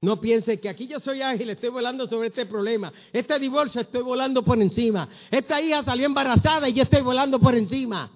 [0.03, 2.93] No pienses que aquí yo soy ágil, estoy volando sobre este problema.
[3.13, 5.09] Este divorcio estoy volando por encima.
[5.31, 8.11] Esta hija salió embarazada y yo estoy volando por encima.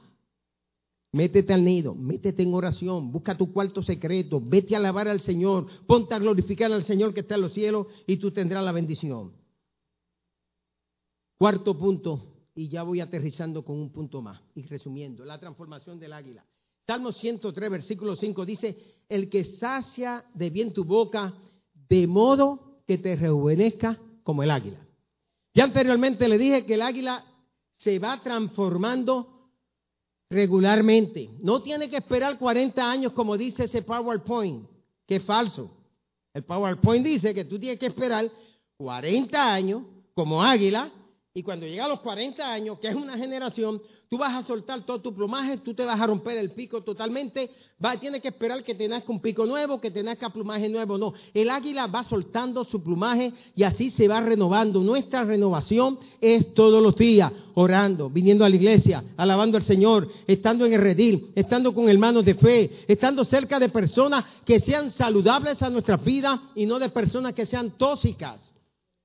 [1.15, 5.69] Métete al nido, métete en oración, busca tu cuarto secreto, vete a alabar al Señor,
[5.87, 9.33] ponte a glorificar al Señor que está en los cielos y tú tendrás la bendición.
[11.39, 16.15] Cuarto punto, y ya voy aterrizando con un punto más y resumiendo, la transformación del
[16.15, 16.45] águila.
[16.85, 18.77] Salmo 103, versículo 5 dice,
[19.09, 21.33] el que sacia de bien tu boca,
[21.89, 24.85] de modo que te rejuvenezca como el águila.
[25.55, 27.25] Ya anteriormente le dije que el águila
[27.77, 29.34] se va transformando
[30.31, 31.31] regularmente.
[31.41, 34.67] No tiene que esperar 40 años como dice ese PowerPoint,
[35.07, 35.71] que es falso.
[36.33, 38.31] El PowerPoint dice que tú tienes que esperar
[38.77, 39.83] 40 años
[40.15, 40.91] como águila
[41.33, 43.83] y cuando llega a los 40 años, que es una generación,
[44.15, 47.51] tú vas a soltar todo tu plumaje, tú te vas a romper el pico totalmente,
[47.85, 50.97] va, tienes que esperar que te nazca un pico nuevo, que te nazca plumaje nuevo.
[50.97, 54.85] No, el águila va soltando su plumaje y así se va renovando.
[54.85, 60.65] Nuestra renovación es todos los días, orando, viniendo a la iglesia, alabando al Señor, estando
[60.65, 65.61] en el redil, estando con hermanos de fe, estando cerca de personas que sean saludables
[65.61, 68.49] a nuestra vida y no de personas que sean tóxicas.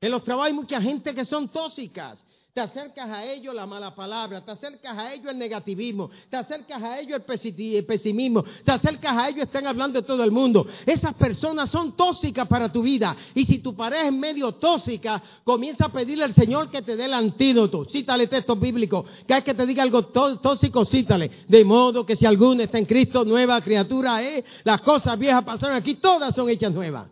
[0.01, 2.23] En los trabajos hay mucha gente que son tóxicas.
[2.59, 6.83] Te acercas a ellos la mala palabra, te acercas a ellos el negativismo, te acercas
[6.83, 10.67] a ellos el pesimismo, te acercas a ellos están hablando de todo el mundo.
[10.85, 13.15] Esas personas son tóxicas para tu vida.
[13.33, 17.05] Y si tu pareja es medio tóxica, comienza a pedirle al Señor que te dé
[17.05, 17.85] el antídoto.
[17.85, 19.05] Cítale textos bíblicos.
[19.25, 21.31] Cada vez que te diga algo tóxico, cítale.
[21.47, 24.43] De modo que si alguno está en Cristo, nueva criatura es.
[24.65, 27.07] Las cosas viejas pasaron aquí, todas son hechas nuevas.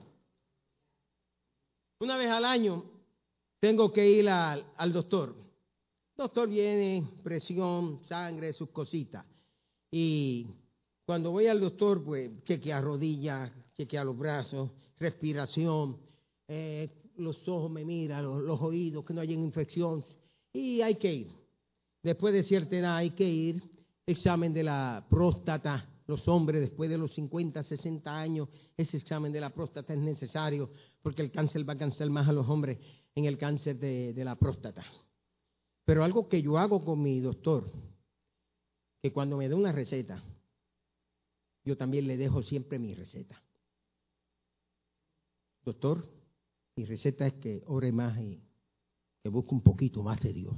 [2.02, 2.97] Una vez al año
[3.60, 5.36] tengo que ir al, doctor.
[6.16, 9.26] El doctor viene, presión, sangre, sus cositas.
[9.92, 10.48] Y
[11.06, 15.98] cuando voy al doctor, pues chequea rodillas, chequea los brazos, respiración,
[16.48, 20.06] eh, los ojos me miran, los, los oídos, que no haya infección.
[20.54, 21.32] Y hay que ir.
[22.04, 23.64] Después de cierta edad hay que ir.
[24.06, 28.48] Examen de la próstata, los hombres después de los 50, 60 años,
[28.78, 30.70] ese examen de la próstata es necesario
[31.02, 32.78] porque el cáncer va a cansar más a los hombres
[33.18, 34.86] en el cáncer de, de la próstata.
[35.84, 37.72] Pero algo que yo hago con mi doctor,
[39.02, 40.24] que cuando me da una receta,
[41.66, 43.42] yo también le dejo siempre mi receta.
[45.66, 46.08] Doctor,
[46.76, 48.40] mi receta es que ore más y
[49.24, 50.54] que busque un poquito más de Dios.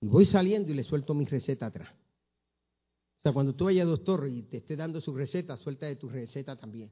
[0.00, 1.90] Y voy saliendo y le suelto mi receta atrás.
[1.92, 6.08] O sea, cuando tú vayas doctor y te esté dando su receta, suelta de tu
[6.08, 6.90] receta también.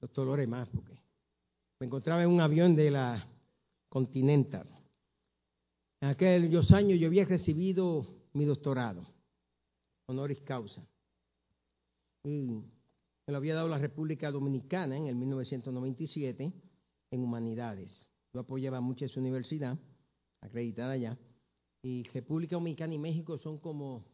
[0.00, 1.09] Doctor, ore más porque
[1.80, 3.26] me encontraba en un avión de la
[3.88, 4.68] Continental.
[6.00, 9.04] En aquellos años yo había recibido mi doctorado,
[10.06, 10.86] honoris causa.
[12.22, 12.62] Y
[13.26, 16.52] me lo había dado la República Dominicana en el 1997
[17.10, 17.90] en humanidades.
[18.32, 19.76] Yo apoyaba mucho esa universidad,
[20.40, 21.18] acreditada allá.
[21.82, 24.04] Y República Dominicana y México son como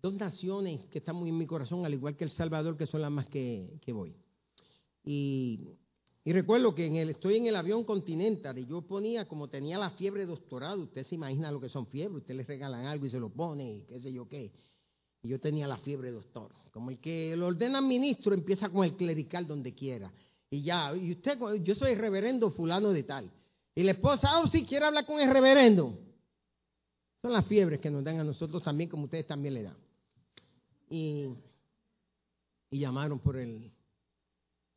[0.00, 3.02] dos naciones que están muy en mi corazón, al igual que El Salvador, que son
[3.02, 4.16] las más que, voy.
[5.04, 5.76] Y,
[6.32, 9.90] recuerdo que en el, estoy en el avión Continental y yo ponía, como tenía la
[9.90, 13.20] fiebre doctorado, usted se imagina lo que son fiebres, usted le regalan algo y se
[13.20, 14.50] lo pone, y qué sé yo qué.
[15.22, 16.50] Y yo tenía la fiebre doctor.
[16.70, 20.12] Como el que lo ordena ministro empieza con el clerical donde quiera.
[20.50, 23.30] Y ya, y usted, yo soy reverendo fulano de tal.
[23.74, 25.98] Y la esposa, oh, sí, quiere hablar con el reverendo.
[27.22, 29.84] Son las fiebres que nos dan a nosotros también, como ustedes también le dan
[30.94, 31.34] y,
[32.70, 33.72] llamaron por el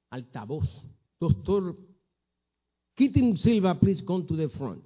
[0.10, 0.68] altavoz.
[1.20, 1.76] Doctor
[2.96, 4.84] Kitten Silva, please come to the front.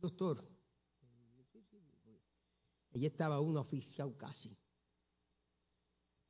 [0.00, 0.36] Doctor,
[2.92, 4.50] ella estaba un oficial casi.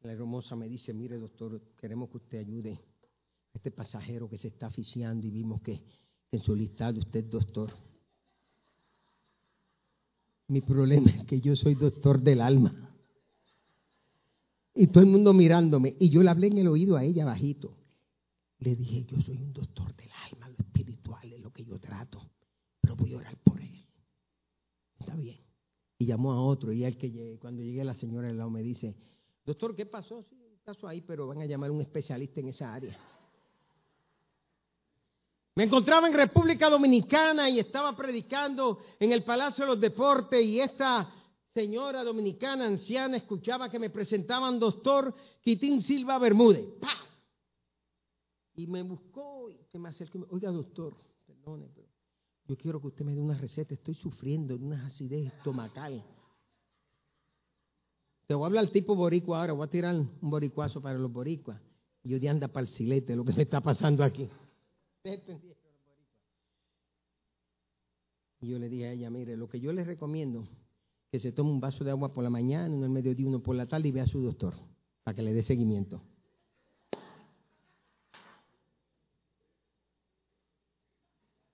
[0.03, 4.49] La hermosa me dice, mire doctor, queremos que usted ayude a este pasajero que se
[4.49, 5.81] está aficiando y vimos que
[6.31, 7.73] en su listado usted doctor.
[10.49, 12.92] Mi problema es que yo soy doctor del alma.
[14.75, 15.97] Y todo el mundo mirándome.
[15.99, 17.77] Y yo le hablé en el oído a ella bajito.
[18.59, 22.23] Le dije, yo soy un doctor del alma, lo espiritual es lo que yo trato.
[22.81, 23.87] Pero voy a orar por él.
[24.99, 25.41] Está bien.
[25.99, 26.73] Y llamó a otro.
[26.73, 28.95] Y él que cuando llegué la señora del lado me dice,
[29.45, 30.23] doctor, ¿qué pasó?
[30.23, 32.99] Sí, un caso ahí, pero van a llamar a un especialista en esa área.
[35.55, 40.61] Me encontraba en República Dominicana y estaba predicando en el Palacio de los Deportes y
[40.61, 41.13] esta
[41.55, 46.67] señora dominicana, anciana, escuchaba que me presentaban doctor Quitín Silva Bermúdez.
[48.55, 50.27] Y me buscó y se me acercó.
[50.31, 50.95] Oiga, doctor,
[51.27, 51.89] perdone, pero
[52.47, 53.75] yo quiero que usted me dé una receta.
[53.75, 56.05] Estoy sufriendo de una acidez estomacal.
[58.27, 59.53] Te voy a hablar tipo boricua ahora.
[59.55, 61.61] Voy a tirar un boricuazo para los boricuas.
[62.03, 64.29] Y yo de anda para el silete lo que me está pasando aquí.
[68.41, 70.47] Y yo le dije a ella, mire, lo que yo le recomiendo
[71.13, 73.55] que se tome un vaso de agua por la mañana, uno al mediodía, uno por
[73.55, 74.55] la tarde y vea a su doctor
[75.05, 76.01] para que le dé seguimiento.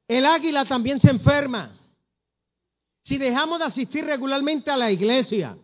[0.07, 1.77] El águila también se enferma.
[3.03, 5.59] Si dejamos de asistir regularmente a la iglesia,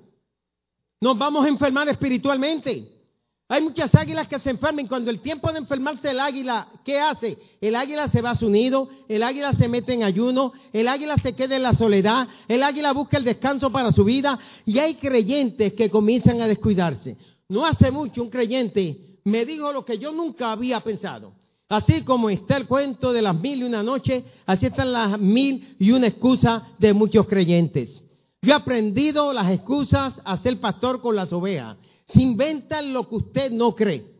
[1.00, 2.93] nos vamos a enfermar espiritualmente.
[3.48, 4.86] Hay muchas águilas que se enferman.
[4.86, 7.36] Cuando el tiempo de enfermarse el águila, ¿qué hace?
[7.60, 11.16] El águila se va a su nido, el águila se mete en ayuno, el águila
[11.22, 14.94] se queda en la soledad, el águila busca el descanso para su vida y hay
[14.94, 17.16] creyentes que comienzan a descuidarse.
[17.48, 21.32] No hace mucho un creyente me dijo lo que yo nunca había pensado.
[21.68, 25.76] Así como está el cuento de las mil y una noches, así están las mil
[25.78, 28.02] y una excusas de muchos creyentes.
[28.42, 31.78] Yo he aprendido las excusas a ser pastor con las ovejas.
[32.06, 34.14] Se inventan lo que usted no cree.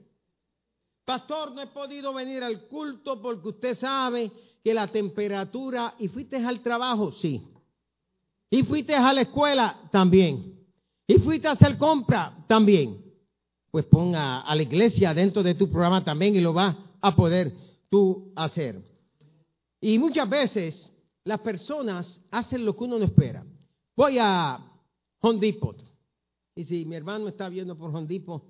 [1.04, 4.32] Pastor, no he podido venir al culto porque usted sabe
[4.62, 5.94] que la temperatura...
[5.98, 7.12] ¿Y fuiste al trabajo?
[7.12, 7.42] Sí.
[8.50, 9.88] ¿Y fuiste a la escuela?
[9.92, 10.54] También.
[11.06, 12.44] ¿Y fuiste a hacer compra?
[12.48, 13.04] También.
[13.70, 17.52] Pues ponga a la iglesia dentro de tu programa también y lo va a poder
[17.90, 18.80] tú hacer.
[19.80, 20.90] Y muchas veces
[21.24, 23.44] las personas hacen lo que uno no espera.
[23.94, 24.58] Voy a
[25.20, 25.83] Hondipot.
[26.54, 28.42] Y si mi hermano está viendo por Hondipo,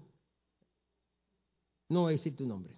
[1.88, 2.76] no voy a decir tu nombre.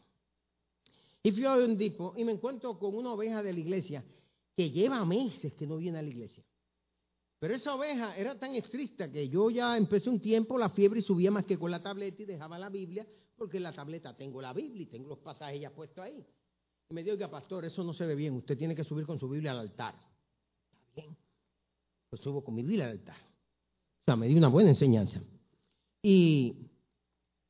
[1.23, 4.05] Y fui a Hondipo y me encuentro con una oveja de la iglesia
[4.55, 6.45] que lleva meses que no viene a la iglesia.
[7.39, 11.03] Pero esa oveja era tan estricta que yo ya empecé un tiempo la fiebre y
[11.03, 13.07] subía más que con la tableta y dejaba la Biblia,
[13.37, 16.25] porque en la tableta tengo la Biblia y tengo los pasajes ya puestos ahí.
[16.89, 19.19] Y me dijo que, pastor, eso no se ve bien, usted tiene que subir con
[19.19, 19.95] su Biblia al altar.
[19.97, 21.17] Está bien.
[22.09, 23.26] Pues subo con mi Biblia al altar.
[24.15, 25.21] Me dio una buena enseñanza.
[26.01, 26.69] Y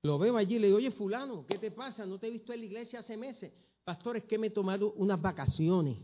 [0.03, 2.07] lo veo allí y le digo, oye, fulano, ¿qué te pasa?
[2.07, 3.53] No te he visto en la iglesia hace meses.
[3.85, 5.99] Pastor, es que me he tomado unas vacaciones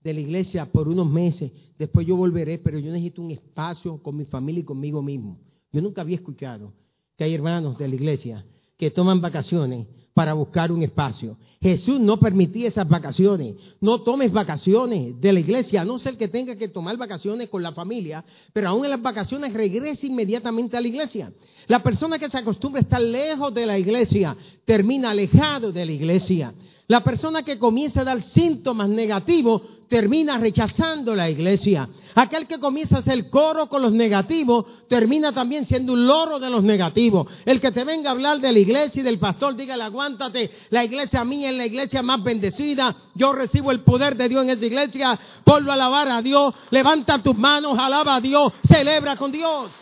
[0.00, 1.52] de la iglesia por unos meses.
[1.78, 5.38] Después yo volveré, pero yo necesito un espacio con mi familia y conmigo mismo.
[5.70, 6.72] Yo nunca había escuchado
[7.16, 8.44] que hay hermanos de la iglesia
[8.76, 11.36] que toman vacaciones para buscar un espacio.
[11.60, 13.54] Jesús no permitía esas vacaciones.
[13.82, 17.62] No tomes vacaciones de la iglesia, a no ser que tenga que tomar vacaciones con
[17.62, 21.32] la familia, pero aún en las vacaciones regrese inmediatamente a la iglesia.
[21.66, 25.92] La persona que se acostumbra a estar lejos de la iglesia termina alejado de la
[25.92, 26.54] iglesia.
[26.88, 31.88] La persona que comienza a dar síntomas negativos termina rechazando la iglesia.
[32.14, 36.48] Aquel que comienza a hacer coro con los negativos termina también siendo un loro de
[36.48, 37.26] los negativos.
[37.44, 40.84] El que te venga a hablar de la iglesia y del pastor, dígale, aguántate, la
[40.84, 42.94] iglesia mía es la iglesia más bendecida.
[43.14, 45.18] Yo recibo el poder de Dios en esa iglesia.
[45.44, 46.54] Ponlo a alabar a Dios.
[46.70, 49.72] Levanta tus manos, alaba a Dios, celebra con Dios.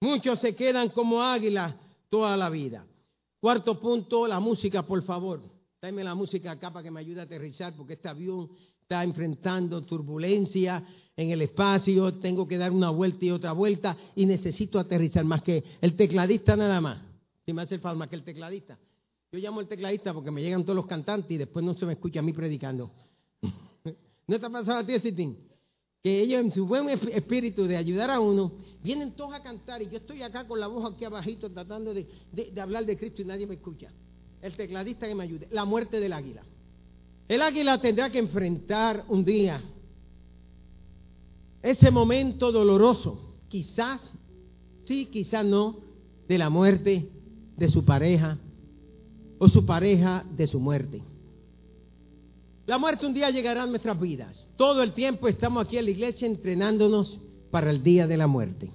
[0.00, 1.74] Muchos se quedan como águilas
[2.08, 2.86] toda la vida.
[3.40, 5.40] Cuarto punto, la música, por favor.
[5.80, 8.50] Dame la música acá para que me ayude a aterrizar, porque este avión
[8.80, 10.84] está enfrentando turbulencia
[11.16, 15.42] en el espacio, tengo que dar una vuelta y otra vuelta y necesito aterrizar más
[15.42, 17.02] que el tecladista nada más.
[17.44, 18.78] Si me hace el más que el tecladista.
[19.30, 21.92] Yo llamo al tecladista porque me llegan todos los cantantes y después no se me
[21.92, 22.90] escucha a mí predicando.
[24.26, 24.94] ¿No te ha pasado a ti?
[26.02, 29.88] Que ellos en su buen espíritu de ayudar a uno, vienen todos a cantar y
[29.88, 33.24] yo estoy acá con la voz aquí abajito tratando de, de hablar de Cristo y
[33.24, 33.90] nadie me escucha
[34.40, 36.42] el tecladista que me ayude, la muerte del águila.
[37.26, 39.62] El águila tendrá que enfrentar un día
[41.62, 44.00] ese momento doloroso, quizás
[44.86, 45.76] sí, quizás no,
[46.28, 47.10] de la muerte
[47.56, 48.38] de su pareja
[49.38, 51.02] o su pareja de su muerte.
[52.68, 54.46] La muerte un día llegará a nuestras vidas.
[54.58, 57.18] Todo el tiempo estamos aquí en la iglesia entrenándonos
[57.50, 58.70] para el día de la muerte.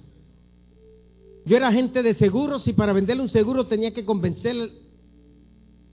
[1.46, 4.56] Yo era agente de seguros y para venderle un seguro tenía que convencer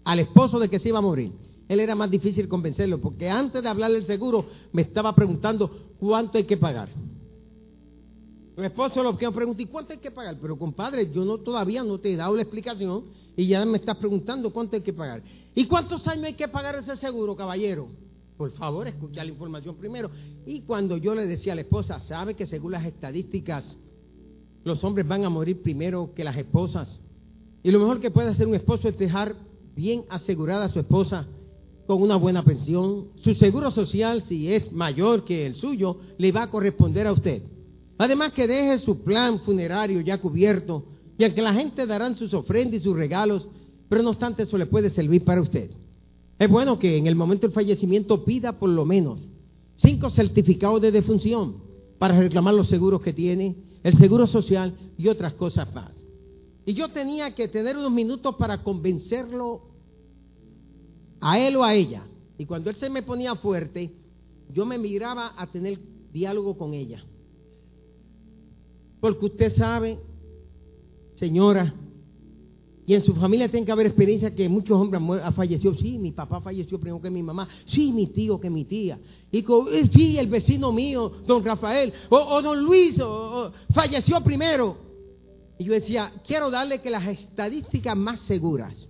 [0.03, 1.31] al esposo de que se iba a morir.
[1.67, 6.39] Él era más difícil convencerlo, porque antes de hablarle del seguro me estaba preguntando cuánto
[6.39, 6.89] hay que pagar.
[8.57, 10.37] El esposo lo que me preguntó, ¿y cuánto hay que pagar?
[10.41, 13.03] Pero compadre, yo no todavía no te he dado la explicación
[13.37, 15.21] y ya me estás preguntando cuánto hay que pagar.
[15.53, 17.89] ¿Y cuántos años hay que pagar ese seguro, caballero?
[18.37, 20.09] Por favor, escucha la información primero.
[20.45, 23.77] Y cuando yo le decía a la esposa, ¿sabe que según las estadísticas
[24.63, 26.99] los hombres van a morir primero que las esposas?
[27.63, 29.35] Y lo mejor que puede hacer un esposo es dejar
[29.75, 31.27] bien asegurada a su esposa
[31.85, 33.09] con una buena pensión.
[33.17, 37.43] Su seguro social, si es mayor que el suyo, le va a corresponder a usted.
[37.97, 40.85] Además que deje su plan funerario ya cubierto,
[41.17, 43.47] y que la gente darán sus ofrendas y sus regalos,
[43.91, 45.69] pero no obstante eso le puede servir para usted.
[46.39, 49.19] Es bueno que en el momento del fallecimiento pida por lo menos
[49.75, 51.57] cinco certificados de defunción
[51.99, 55.91] para reclamar los seguros que tiene, el seguro social y otras cosas más.
[56.65, 59.63] Y yo tenía que tener unos minutos para convencerlo
[61.19, 62.03] a él o a ella.
[62.37, 63.91] Y cuando él se me ponía fuerte,
[64.53, 65.77] yo me miraba a tener
[66.13, 67.03] diálogo con ella.
[69.01, 69.99] Porque usted sabe,
[71.15, 71.75] señora,
[72.91, 75.73] y en su familia tiene que haber experiencia que muchos hombres han fallecido.
[75.75, 77.47] Sí, mi papá falleció primero que mi mamá.
[77.65, 78.99] Sí, mi tío que mi tía.
[79.31, 81.93] Y eh, sí, el vecino mío, don Rafael.
[82.09, 82.97] O, don Luis
[83.73, 84.75] falleció primero.
[85.57, 88.89] Y yo decía, quiero darle que las estadísticas más seguras,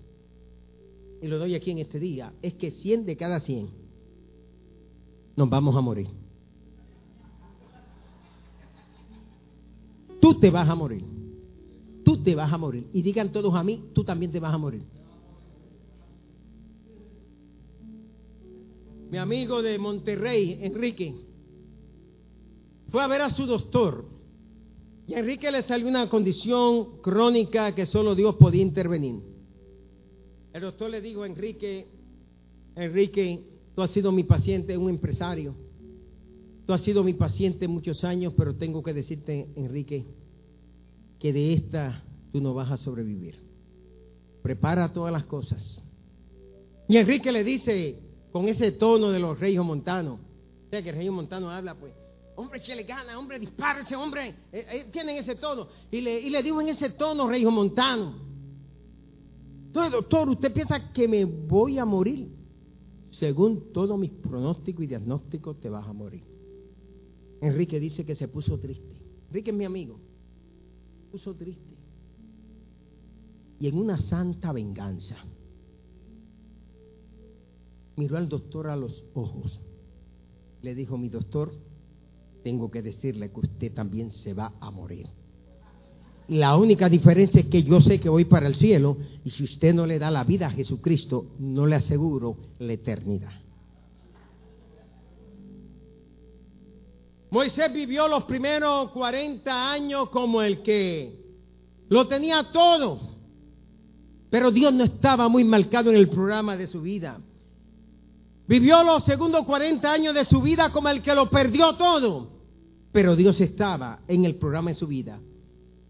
[1.22, 3.70] y lo doy aquí en este día, es que 100 de cada 100
[5.36, 6.08] nos vamos a morir.
[10.20, 11.21] Tú te vas a morir
[12.12, 12.88] tú te vas a morir.
[12.92, 14.84] Y digan todos a mí, tú también te vas a morir.
[19.10, 21.16] Mi amigo de Monterrey, Enrique,
[22.90, 24.06] fue a ver a su doctor.
[25.08, 29.22] Y a Enrique le salió una condición crónica que solo Dios podía intervenir.
[30.54, 31.88] El doctor le dijo Enrique,
[32.76, 33.40] Enrique,
[33.74, 35.56] tú has sido mi paciente, un empresario.
[36.66, 40.06] Tú has sido mi paciente muchos años, pero tengo que decirte, Enrique,
[41.22, 43.36] que de esta tú no vas a sobrevivir.
[44.42, 45.82] Prepara todas las cosas.
[46.88, 48.00] Y Enrique le dice
[48.32, 51.94] con ese tono de los reyes montanos, o sea que el rey montano habla pues,
[52.36, 55.68] hombre, chele gana, hombre, dispárese, hombre, eh, eh, tienen ese tono.
[55.92, 58.16] Y le, y le digo en ese tono, rey montano,
[59.68, 62.30] entonces doctor, usted piensa que me voy a morir.
[63.12, 66.24] Según todos mis pronósticos y diagnósticos, te vas a morir.
[67.42, 69.00] Enrique dice que se puso triste.
[69.28, 70.00] Enrique es mi amigo
[71.12, 71.76] puso triste.
[73.60, 75.18] Y en una santa venganza,
[77.98, 79.60] miró al doctor a los ojos.
[80.62, 81.52] Le dijo, mi doctor,
[82.44, 85.08] tengo que decirle que usted también se va a morir.
[86.30, 89.74] La única diferencia es que yo sé que voy para el cielo y si usted
[89.74, 93.34] no le da la vida a Jesucristo, no le aseguro la eternidad.
[97.32, 101.18] Moisés vivió los primeros 40 años como el que
[101.88, 103.00] lo tenía todo,
[104.30, 107.22] pero Dios no estaba muy marcado en el programa de su vida.
[108.48, 112.28] Vivió los segundos 40 años de su vida como el que lo perdió todo,
[112.92, 115.18] pero Dios estaba en el programa de su vida.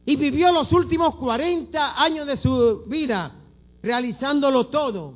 [0.05, 3.35] Y vivió los últimos 40 años de su vida
[3.81, 5.15] realizándolo todo,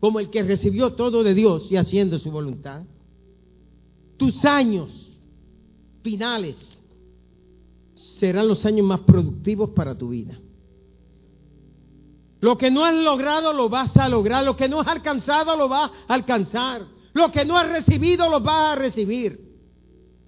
[0.00, 2.84] como el que recibió todo de Dios y haciendo su voluntad.
[4.16, 5.05] Tus años
[6.06, 6.54] finales
[8.20, 10.38] serán los años más productivos para tu vida.
[12.38, 15.68] Lo que no has logrado lo vas a lograr, lo que no has alcanzado lo
[15.68, 19.40] vas a alcanzar, lo que no has recibido lo vas a recibir.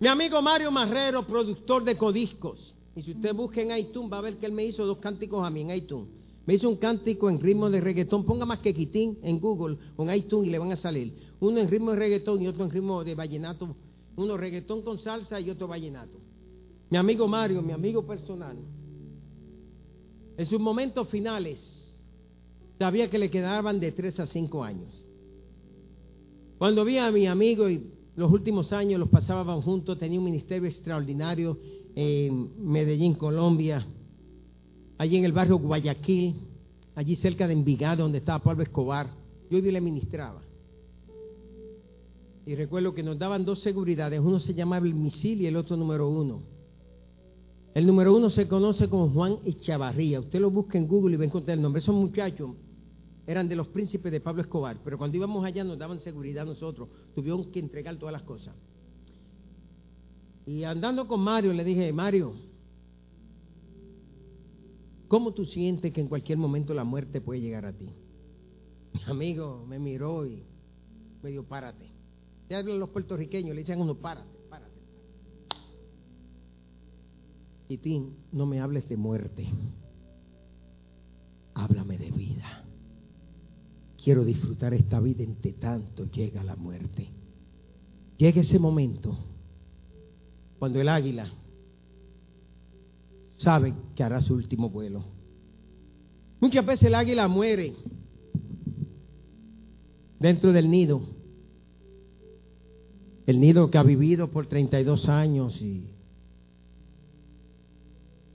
[0.01, 4.23] Mi amigo Mario Marrero, productor de codiscos, y si usted busca en iTunes va a
[4.23, 6.09] ver que él me hizo dos cánticos a mí en iTunes.
[6.45, 10.03] Me hizo un cántico en ritmo de reggaetón, ponga más que quitín en Google o
[10.03, 11.13] en iTunes y le van a salir.
[11.39, 13.77] Uno en ritmo de reggaetón y otro en ritmo de vallenato
[14.19, 16.19] uno reggaetón con salsa y otro vallenato.
[16.91, 18.57] Mi amigo Mario, mi amigo personal,
[20.37, 21.59] en sus momentos finales
[22.79, 24.93] sabía que le quedaban de tres a cinco años.
[26.59, 30.69] Cuando vi a mi amigo y los últimos años los pasábamos juntos, tenía un ministerio
[30.69, 31.59] extraordinario
[31.95, 33.87] en Medellín, Colombia,
[34.99, 36.35] allí en el barrio Guayaquil,
[36.97, 39.09] allí cerca de Envigado, donde estaba Pablo Escobar.
[39.51, 40.48] Yo y le ministraba.
[42.49, 45.77] Y recuerdo que nos daban dos seguridades, uno se llamaba el misil y el otro
[45.77, 46.41] número uno.
[47.75, 50.19] El número uno se conoce como Juan Echavarría.
[50.21, 51.83] Usted lo busca en Google y va a encontrar el nombre.
[51.83, 52.53] Esos muchachos
[53.27, 56.47] eran de los príncipes de Pablo Escobar, pero cuando íbamos allá nos daban seguridad a
[56.47, 56.89] nosotros.
[57.15, 58.55] Tuvieron que entregar todas las cosas.
[60.47, 62.33] Y andando con Mario le dije, Mario,
[65.07, 67.91] ¿cómo tú sientes que en cualquier momento la muerte puede llegar a ti?
[68.95, 70.45] Mi amigo me miró y
[71.23, 71.98] me dijo, párate.
[72.49, 74.81] Ya hablan los puertorriqueños, le echan uno, párate, párate.
[77.67, 79.47] Titín, no me hables de muerte.
[81.55, 82.65] Háblame de vida.
[84.03, 87.09] Quiero disfrutar esta vida entre tanto llega la muerte.
[88.17, 89.17] Llega ese momento
[90.59, 91.31] cuando el águila
[93.37, 95.05] sabe que hará su último vuelo.
[96.41, 97.75] Muchas veces el águila muere
[100.19, 101.18] dentro del nido.
[103.29, 105.85] El nido que ha vivido por 32 años y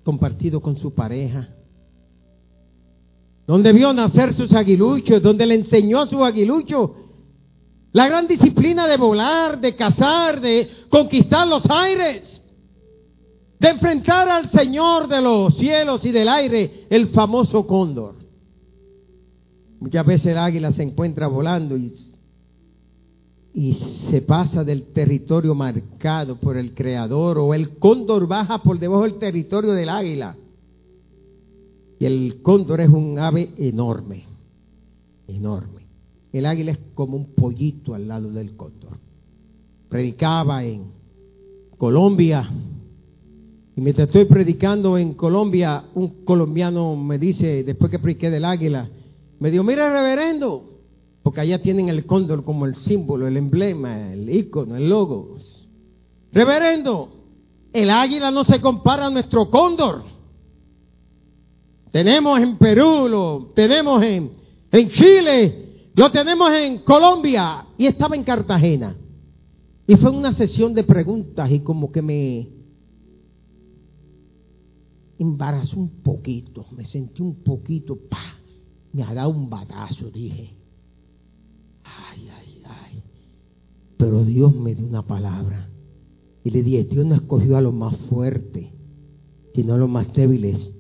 [0.04, 1.50] compartido con su pareja.
[3.48, 6.96] Donde vio nacer sus aguiluchos, donde le enseñó a su aguilucho
[7.92, 12.40] la gran disciplina de volar, de cazar, de conquistar los aires,
[13.60, 18.18] de enfrentar al Señor de los cielos y del aire, el famoso cóndor.
[19.80, 22.13] Muchas veces el águila se encuentra volando y,
[23.54, 23.74] y
[24.10, 29.20] se pasa del territorio marcado por el Creador o el cóndor baja por debajo del
[29.20, 30.36] territorio del águila.
[32.00, 34.24] Y el cóndor es un ave enorme,
[35.28, 35.84] enorme.
[36.32, 38.98] El águila es como un pollito al lado del cóndor.
[39.88, 40.86] Predicaba en
[41.78, 42.50] Colombia.
[43.76, 48.90] Y mientras estoy predicando en Colombia, un colombiano me dice, después que prediqué del águila,
[49.40, 50.73] me dijo, mira reverendo,
[51.24, 55.38] porque allá tienen el cóndor como el símbolo, el emblema, el icono, el logo.
[56.34, 57.10] Reverendo,
[57.72, 60.04] el águila no se compara a nuestro cóndor.
[61.92, 64.32] Tenemos en Perú, lo tenemos en,
[64.70, 68.98] en Chile, lo tenemos en Colombia y estaba en Cartagena.
[69.88, 72.50] Y fue una sesión de preguntas y como que me
[75.20, 78.40] embarazó un poquito, me sentí un poquito, pa,
[78.92, 80.63] me ha dado un batazo, dije.
[82.14, 83.04] Ay, ay, ay.
[83.98, 85.70] Pero Dios me dio una palabra.
[86.44, 88.68] Y le dije, Dios no escogió a los más fuertes,
[89.56, 90.72] sino a los más débiles,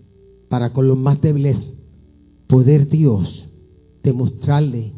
[0.49, 1.57] para con los más débiles
[2.47, 3.49] poder Dios
[4.03, 4.93] demostrarle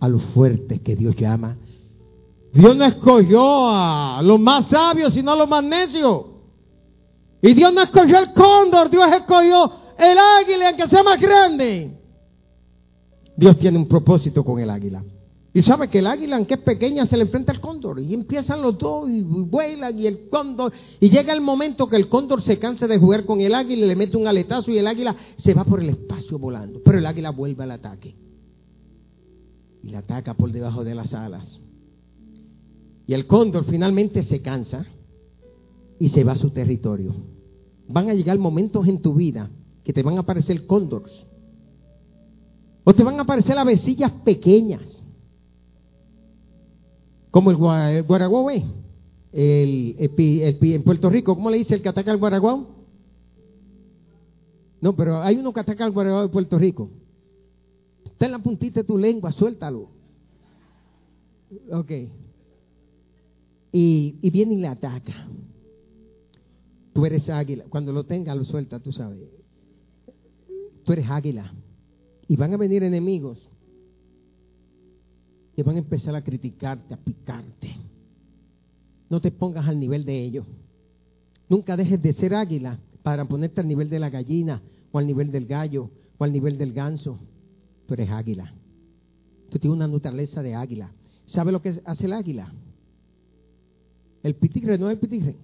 [0.00, 1.56] a los fuertes que Dios llama.
[2.52, 6.26] Dios no escogió a los más sabios, sino a los más necios.
[7.42, 11.98] Y Dios no escogió el cóndor, Dios escogió el águila, aunque sea más grande.
[13.36, 15.04] Dios tiene un propósito con el águila.
[15.56, 18.00] Y sabe que el águila, aunque es pequeña, se le enfrenta al cóndor.
[18.00, 20.72] Y empiezan los dos y vuelan y el cóndor.
[20.98, 23.88] Y llega el momento que el cóndor se cansa de jugar con el águila y
[23.88, 26.80] le mete un aletazo y el águila se va por el espacio volando.
[26.84, 28.16] Pero el águila vuelve al ataque
[29.84, 31.60] y la ataca por debajo de las alas.
[33.06, 34.86] Y el cóndor finalmente se cansa
[36.00, 37.14] y se va a su territorio.
[37.86, 39.50] Van a llegar momentos en tu vida
[39.84, 41.12] que te van a aparecer cóndores.
[42.82, 45.03] O te van a aparecer avecillas pequeñas.
[47.34, 48.48] Como el, guaraguao,
[49.32, 52.68] el, en Puerto Rico, ¿cómo le dice el que ataca al guaraguao?
[54.80, 56.90] No, pero hay uno que ataca al guaraguao de Puerto Rico.
[58.04, 59.88] Está en la puntita de tu lengua, suéltalo.
[61.72, 61.90] Ok.
[63.72, 65.26] Y, y viene y le ataca.
[66.92, 67.64] Tú eres águila.
[67.68, 69.18] Cuando lo tenga, lo suelta, tú sabes.
[70.84, 71.52] Tú eres águila.
[72.28, 73.40] Y van a venir enemigos
[75.54, 77.76] que van a empezar a criticarte, a picarte.
[79.08, 80.46] No te pongas al nivel de ellos.
[81.48, 85.30] Nunca dejes de ser águila para ponerte al nivel de la gallina o al nivel
[85.30, 87.18] del gallo o al nivel del ganso
[87.86, 88.52] tú eres águila.
[89.50, 90.90] Tú tienes una naturaleza de águila.
[91.26, 92.52] ¿Sabe lo que hace el águila?
[94.22, 95.36] El pitigre no es el pitigre.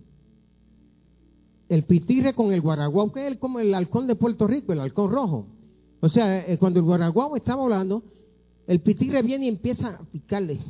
[1.68, 5.10] El pitigre con el guaraguao, que es como el halcón de Puerto Rico, el halcón
[5.10, 5.46] rojo.
[6.00, 8.02] O sea, eh, cuando el guaraguao está volando,
[8.70, 10.60] el pitigre viene y empieza a picarle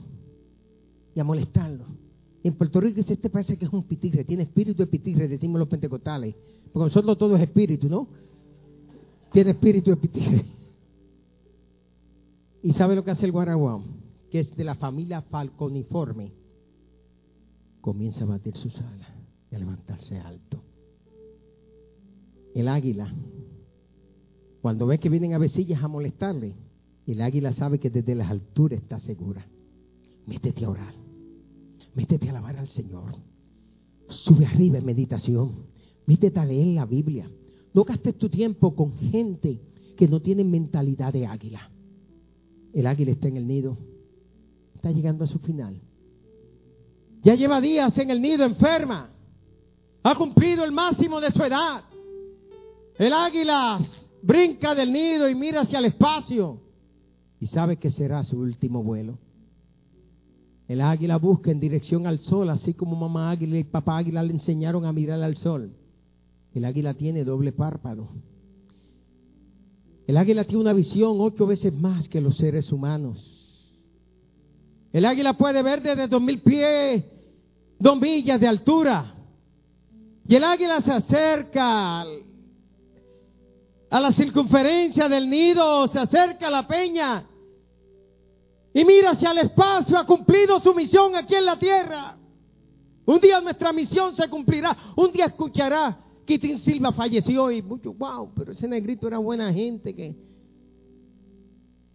[1.15, 1.85] y a molestarlo.
[2.43, 5.29] Y en Puerto Rico dice, este parece que es un pitigre, tiene espíritu de pitigre,
[5.29, 6.35] decimos los pentecostales.
[6.73, 8.09] Porque nosotros todo es espíritu, ¿no?
[9.31, 10.47] Tiene espíritu de pitigre.
[12.63, 13.85] ¿Y sabe lo que hace el guaraguao?
[14.31, 16.33] Que es de la familia falconiforme.
[17.83, 19.09] Comienza a batir sus alas
[19.53, 20.63] y a levantarse alto.
[22.55, 23.13] El águila,
[24.63, 26.55] cuando ve que vienen avecillas a molestarle,
[27.13, 29.47] el águila sabe que desde las alturas está segura.
[30.27, 30.95] Métete a orar.
[31.95, 33.15] Métete a alabar al Señor.
[34.09, 35.67] Sube arriba en meditación.
[36.07, 37.31] Métete a leer la Biblia.
[37.73, 39.61] No gastes tu tiempo con gente
[39.97, 41.71] que no tiene mentalidad de águila.
[42.73, 43.77] El águila está en el nido.
[44.75, 45.81] Está llegando a su final.
[47.23, 49.11] Ya lleva días en el nido enferma.
[50.03, 51.85] Ha cumplido el máximo de su edad.
[52.97, 53.81] El águila
[54.23, 56.70] brinca del nido y mira hacia el espacio.
[57.41, 59.19] Y sabe que será su último vuelo.
[60.69, 64.35] El águila busca en dirección al sol, así como mamá águila y papá águila le
[64.35, 65.73] enseñaron a mirar al sol.
[66.55, 68.09] El águila tiene doble párpado.
[70.07, 73.27] El águila tiene una visión ocho veces más que los seres humanos.
[74.93, 77.05] El águila puede ver desde dos mil pies,
[77.79, 79.15] dos millas de altura.
[80.27, 87.27] Y el águila se acerca a la circunferencia del nido, se acerca a la peña.
[88.73, 92.17] Y mira hacia el espacio, ha cumplido su misión aquí en la tierra.
[93.07, 95.99] Un día nuestra misión se cumplirá, un día escuchará
[96.31, 100.15] Kitin Silva falleció y mucho, wow, pero ese negrito era buena gente que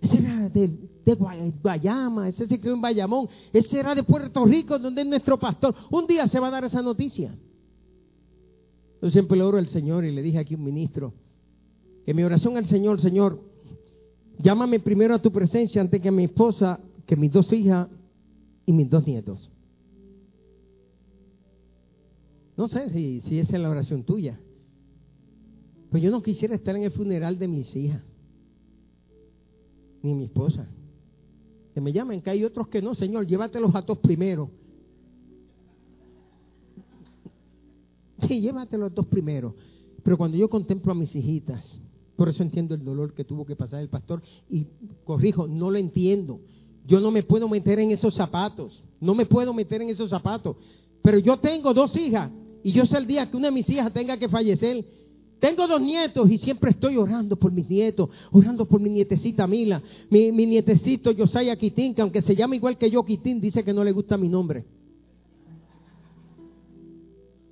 [0.01, 0.67] ese era de,
[1.05, 1.15] de,
[1.63, 5.73] Guayama, ese se crió en Bayamón, ese era de Puerto Rico, donde es nuestro pastor.
[5.89, 7.33] Un día se va a dar esa noticia.
[9.01, 11.13] Yo siempre le oro al Señor y le dije aquí a un ministro,
[12.05, 13.39] que mi oración al Señor, Señor,
[14.39, 17.87] llámame primero a tu presencia antes que mi esposa, que mis dos hijas
[18.65, 19.49] y mis dos nietos.
[22.57, 24.39] No sé si, si esa es la oración tuya.
[25.91, 28.01] Pues yo no quisiera estar en el funeral de mis hijas,
[30.01, 30.67] ni mi esposa.
[31.73, 34.49] Que me llamen, que hay otros que no, Señor, llévatelos a todos primero.
[38.27, 39.55] Sí, llévatelos a todos primero.
[40.03, 41.79] Pero cuando yo contemplo a mis hijitas,
[42.15, 44.67] por eso entiendo el dolor que tuvo que pasar el pastor y
[45.03, 46.39] corrijo, no lo entiendo.
[46.87, 50.55] Yo no me puedo meter en esos zapatos, no me puedo meter en esos zapatos.
[51.01, 52.31] Pero yo tengo dos hijas
[52.63, 54.85] y yo sé el día que una de mis hijas tenga que fallecer.
[55.39, 59.81] Tengo dos nietos y siempre estoy orando por mis nietos, orando por mi nietecita Mila,
[60.09, 63.83] mi, nietecito Josiah Quitín, que aunque se llama igual que yo Quitín, dice que no
[63.83, 64.63] le gusta mi nombre.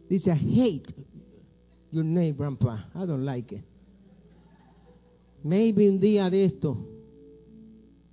[0.09, 0.93] Dice, I hate
[1.91, 2.89] your name, grandpa.
[2.95, 3.72] I don't like it.
[5.43, 6.77] Maybe un día de esto,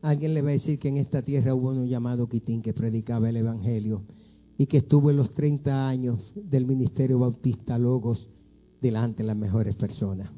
[0.03, 3.28] alguien le va a decir que en esta tierra hubo un llamado Quitín que predicaba
[3.28, 4.03] el Evangelio
[4.59, 8.26] y que estuvo en los 30 años del Ministerio Bautista Logos
[8.81, 10.28] delante de las mejores personas.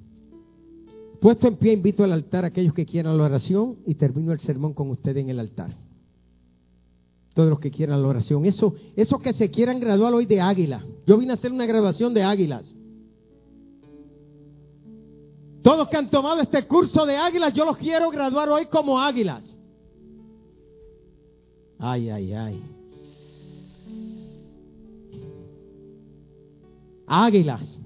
[1.20, 4.40] Puesto en pie, invito al altar a aquellos que quieran la oración y termino el
[4.40, 5.74] sermón con ustedes en el altar.
[7.32, 8.45] Todos los que quieran la oración.
[8.45, 10.84] Eso, esos que se quieran graduar hoy de águila.
[11.07, 12.74] Yo vine a hacer una graduación de águilas.
[15.62, 19.44] Todos que han tomado este curso de águilas, yo los quiero graduar hoy como águilas.
[21.78, 22.62] Ay, ay, ay.
[27.12, 27.78] águilas.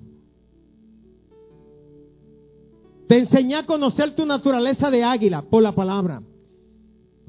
[3.08, 6.22] Te enseñé a conocer tu naturaleza de águila por la palabra.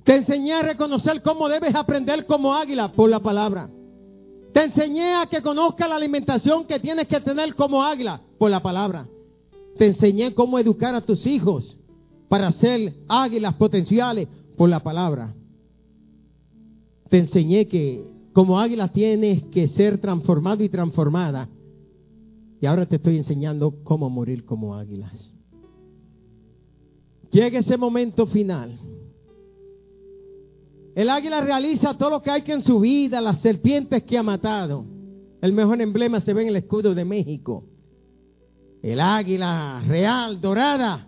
[0.03, 3.69] Te enseñé a reconocer cómo debes aprender como águila por la palabra.
[4.53, 8.61] Te enseñé a que conozca la alimentación que tienes que tener como águila por la
[8.61, 9.07] palabra.
[9.77, 11.77] Te enseñé cómo educar a tus hijos
[12.29, 15.33] para ser águilas potenciales por la palabra.
[17.09, 18.03] Te enseñé que
[18.33, 21.49] como águila tienes que ser transformado y transformada
[22.59, 25.13] y ahora te estoy enseñando cómo morir como águilas.
[27.31, 28.79] Llega ese momento final.
[30.95, 34.23] El águila realiza todo lo que hay que en su vida, las serpientes que ha
[34.23, 34.85] matado.
[35.41, 37.63] El mejor emblema se ve en el escudo de México.
[38.81, 41.07] El águila real, dorada,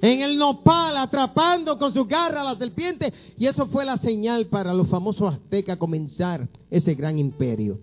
[0.00, 3.12] en el nopal, atrapando con su garra a la serpiente.
[3.38, 7.80] Y eso fue la señal para los famosos aztecas comenzar ese gran imperio.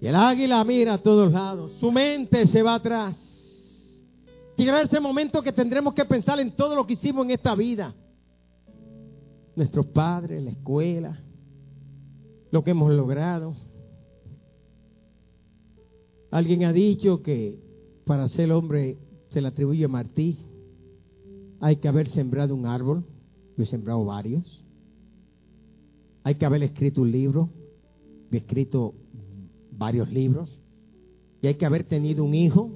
[0.00, 3.16] Y el águila mira a todos lados, su mente se va atrás.
[4.56, 7.94] Llegará ese momento que tendremos que pensar en todo lo que hicimos en esta vida.
[9.54, 11.20] Nuestros padres, la escuela,
[12.50, 13.54] lo que hemos logrado.
[16.30, 17.58] Alguien ha dicho que
[18.04, 18.98] para ser hombre
[19.30, 20.38] se le atribuye a Martí.
[21.60, 23.04] Hay que haber sembrado un árbol.
[23.56, 24.62] Yo he sembrado varios.
[26.24, 27.48] Hay que haber escrito un libro.
[28.30, 28.94] He escrito
[29.72, 30.50] varios libros.
[31.40, 32.70] Y hay que haber tenido un hijo.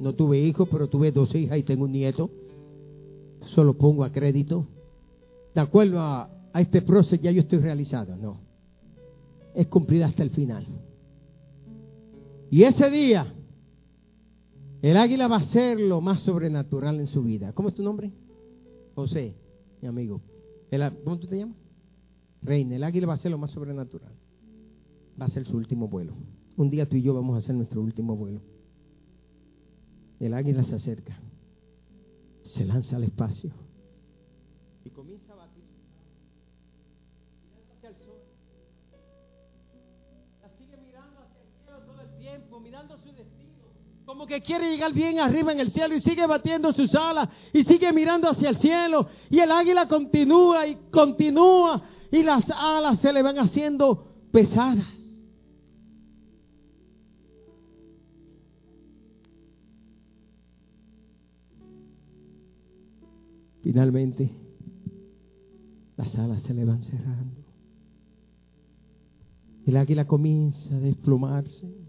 [0.00, 2.30] No tuve hijo, pero tuve dos hijas y tengo un nieto.
[3.54, 4.66] Solo pongo a crédito.
[5.54, 8.16] De acuerdo a, a este proceso ya yo estoy realizado.
[8.16, 8.40] No.
[9.54, 10.66] Es cumplida hasta el final.
[12.56, 13.34] Y ese día,
[14.80, 17.52] el águila va a ser lo más sobrenatural en su vida.
[17.52, 18.10] ¿Cómo es tu nombre?
[18.94, 19.34] José,
[19.82, 20.22] mi amigo.
[21.04, 21.58] ¿Cómo tú te llamas?
[22.40, 22.76] Reina.
[22.76, 24.10] El águila va a ser lo más sobrenatural.
[25.20, 26.14] Va a ser su último vuelo.
[26.56, 28.40] Un día tú y yo vamos a hacer nuestro último vuelo.
[30.18, 31.20] El águila se acerca,
[32.42, 33.50] se lanza al espacio
[34.82, 35.62] y comienza a batir
[37.52, 38.22] mirando hacia el sol.
[40.40, 42.60] La sigue mirando hacia el cielo todo el tiempo,
[44.04, 47.64] Como que quiere llegar bien arriba en el cielo y sigue batiendo sus alas y
[47.64, 49.08] sigue mirando hacia el cielo.
[49.28, 51.82] Y el águila continúa y continúa
[52.12, 54.86] y las alas se le van haciendo pesadas.
[63.60, 64.30] Finalmente,
[65.96, 67.42] las alas se le van cerrando.
[69.66, 71.85] El águila comienza a desplomarse.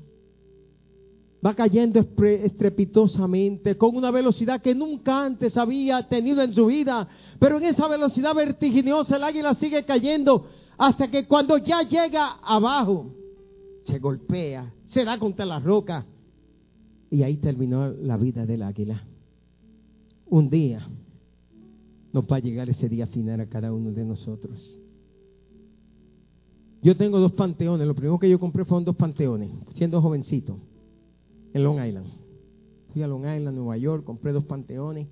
[1.48, 7.07] Va cayendo estrepitosamente, con una velocidad que nunca antes había tenido en su vida.
[7.40, 10.48] Pero en esa velocidad vertiginosa el águila sigue cayendo
[10.78, 13.14] hasta que cuando ya llega abajo,
[13.86, 16.06] se golpea, se da contra la roca.
[17.10, 19.02] Y ahí terminó la vida del águila.
[20.26, 20.86] Un día
[22.11, 24.78] nos va a llegar ese día final a cada uno de nosotros.
[26.82, 27.88] Yo tengo dos panteones.
[27.88, 30.60] Lo primero que yo compré fueron dos panteones, siendo jovencito,
[31.58, 32.08] en Long Island.
[32.94, 35.08] Fui a Long Island, Nueva York, compré dos panteones,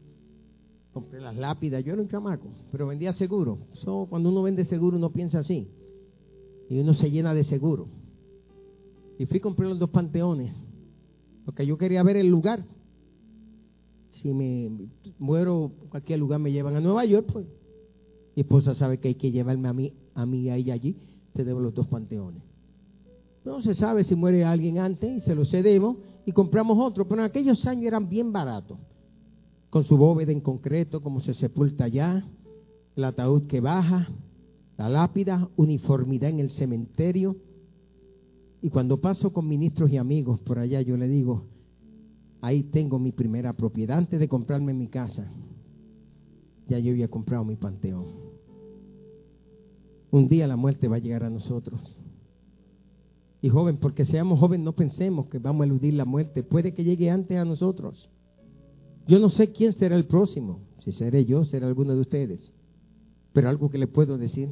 [0.94, 1.84] compré las lápidas.
[1.84, 3.60] Yo era un chamaco, pero vendía seguro.
[4.10, 5.68] cuando uno vende seguro, uno piensa así.
[6.70, 7.88] Y uno se llena de seguro.
[9.20, 10.52] Y fui a comprar los dos panteones,
[11.46, 12.64] porque yo quería ver el lugar.
[14.12, 14.72] Si me
[15.20, 17.46] muero, cualquier lugar me llevan a Nueva York, pues
[18.36, 20.96] mi esposa sabe que hay que llevarme a mí, a mí a ella allí
[21.36, 22.42] cedemos los dos panteones.
[23.44, 27.22] No se sabe si muere alguien antes y se lo cedemos y compramos otro, pero
[27.22, 28.78] en aquellos años eran bien baratos,
[29.70, 32.26] con su bóveda en concreto, como se sepulta allá,
[32.96, 34.08] el ataúd que baja,
[34.78, 37.36] la lápida, uniformidad en el cementerio.
[38.62, 41.44] Y cuando paso con ministros y amigos por allá, yo le digo,
[42.42, 43.98] ahí tengo mi primera propiedad.
[43.98, 45.32] Antes de comprarme mi casa,
[46.68, 48.06] ya yo había comprado mi panteón.
[50.10, 51.80] Un día la muerte va a llegar a nosotros.
[53.46, 56.42] Y joven, porque seamos jóvenes, no pensemos que vamos a eludir la muerte.
[56.42, 58.10] Puede que llegue antes a nosotros.
[59.08, 60.62] Yo no sé quién será el próximo.
[60.84, 62.52] Si seré yo, será alguno de ustedes.
[63.34, 64.50] Pero algo que le puedo decir,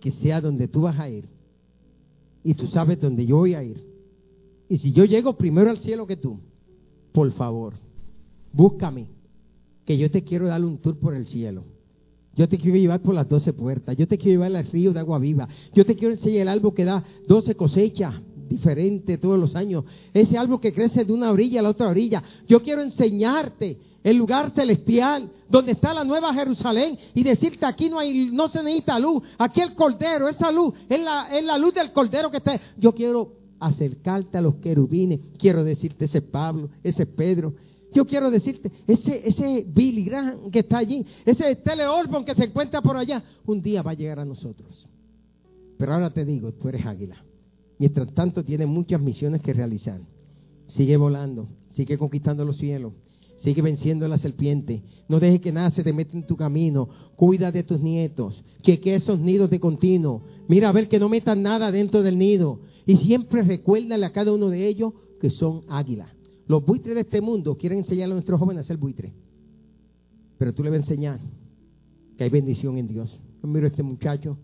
[0.00, 1.28] que sea donde tú vas a ir.
[2.42, 3.84] Y tú sabes dónde yo voy a ir.
[4.70, 6.38] Y si yo llego primero al cielo que tú,
[7.12, 7.74] por favor,
[8.54, 9.08] búscame,
[9.84, 11.64] que yo te quiero dar un tour por el cielo.
[12.34, 13.96] Yo te quiero llevar por las doce puertas.
[13.96, 15.48] Yo te quiero llevar al río de agua viva.
[15.74, 18.14] Yo te quiero enseñar el árbol que da doce cosechas
[18.48, 19.84] diferentes todos los años.
[20.14, 22.22] Ese árbol que crece de una orilla a la otra orilla.
[22.48, 27.98] Yo quiero enseñarte el lugar celestial donde está la nueva Jerusalén y decirte aquí no
[27.98, 31.74] hay no se necesita luz aquí el cordero esa luz es la, es la luz
[31.74, 37.06] del cordero que está yo quiero acercarte a los querubines quiero decirte ese Pablo ese
[37.06, 37.54] Pedro
[37.92, 41.84] yo quiero decirte, ese, ese Billy Graham que está allí, ese Tele
[42.26, 44.86] que se encuentra por allá, un día va a llegar a nosotros.
[45.78, 47.16] Pero ahora te digo, tú eres águila.
[47.78, 50.00] Mientras tanto, tienes muchas misiones que realizar.
[50.68, 52.92] Sigue volando, sigue conquistando los cielos,
[53.42, 54.82] sigue venciendo a la serpiente.
[55.08, 56.88] No dejes que nada se te meta en tu camino.
[57.16, 60.22] Cuida de tus nietos, que, que esos nidos de continuo.
[60.48, 62.60] Mira a ver que no metan nada dentro del nido.
[62.86, 66.08] Y siempre recuérdale a cada uno de ellos que son águilas.
[66.46, 69.12] Los buitres de este mundo quieren enseñarle a nuestros jóvenes a ser buitres.
[70.38, 71.20] Pero tú le vas a enseñar
[72.16, 73.20] que hay bendición en Dios.
[73.42, 74.36] Yo miro a este muchacho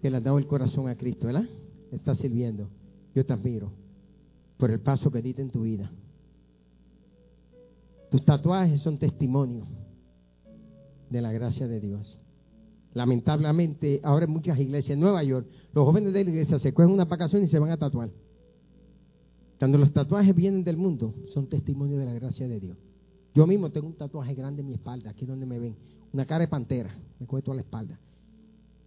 [0.00, 1.46] que le ha dado el corazón a Cristo, ¿verdad?
[1.90, 2.68] Está sirviendo.
[3.14, 3.72] Yo te admiro
[4.56, 5.90] por el paso que diste en tu vida.
[8.10, 9.66] Tus tatuajes son testimonio
[11.10, 12.18] de la gracia de Dios.
[12.94, 16.90] Lamentablemente, ahora en muchas iglesias en Nueva York, los jóvenes de la iglesia se cogen
[16.90, 18.10] una vacación y se van a tatuar.
[19.62, 22.76] Cuando los tatuajes vienen del mundo, son testimonio de la gracia de Dios.
[23.32, 25.76] Yo mismo tengo un tatuaje grande en mi espalda, aquí donde me ven,
[26.12, 27.96] una cara de pantera, me cuento toda la espalda.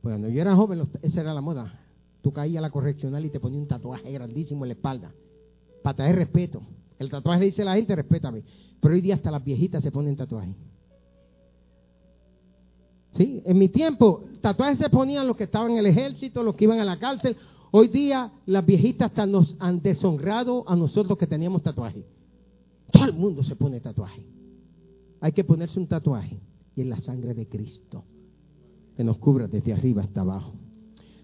[0.02, 1.80] Pues cuando yo era joven, esa era la moda.
[2.22, 5.14] Tú caías a la correccional y te ponías un tatuaje grandísimo en la espalda,
[5.82, 6.62] para traer respeto.
[7.00, 8.44] El tatuaje dice a la gente, respétame.
[8.82, 10.58] Pero hoy día hasta las viejitas se ponen tatuajes.
[13.14, 13.42] ¿Sí?
[13.46, 16.82] En mi tiempo, tatuajes se ponían los que estaban en el ejército, los que iban
[16.82, 17.38] a la cárcel
[17.78, 22.06] Hoy día las viejitas hasta nos han deshonrado a nosotros que teníamos tatuaje.
[22.90, 24.26] Todo el mundo se pone tatuaje.
[25.20, 26.40] Hay que ponerse un tatuaje
[26.74, 28.06] y es la sangre de Cristo
[28.96, 30.54] que nos cubra desde arriba hasta abajo.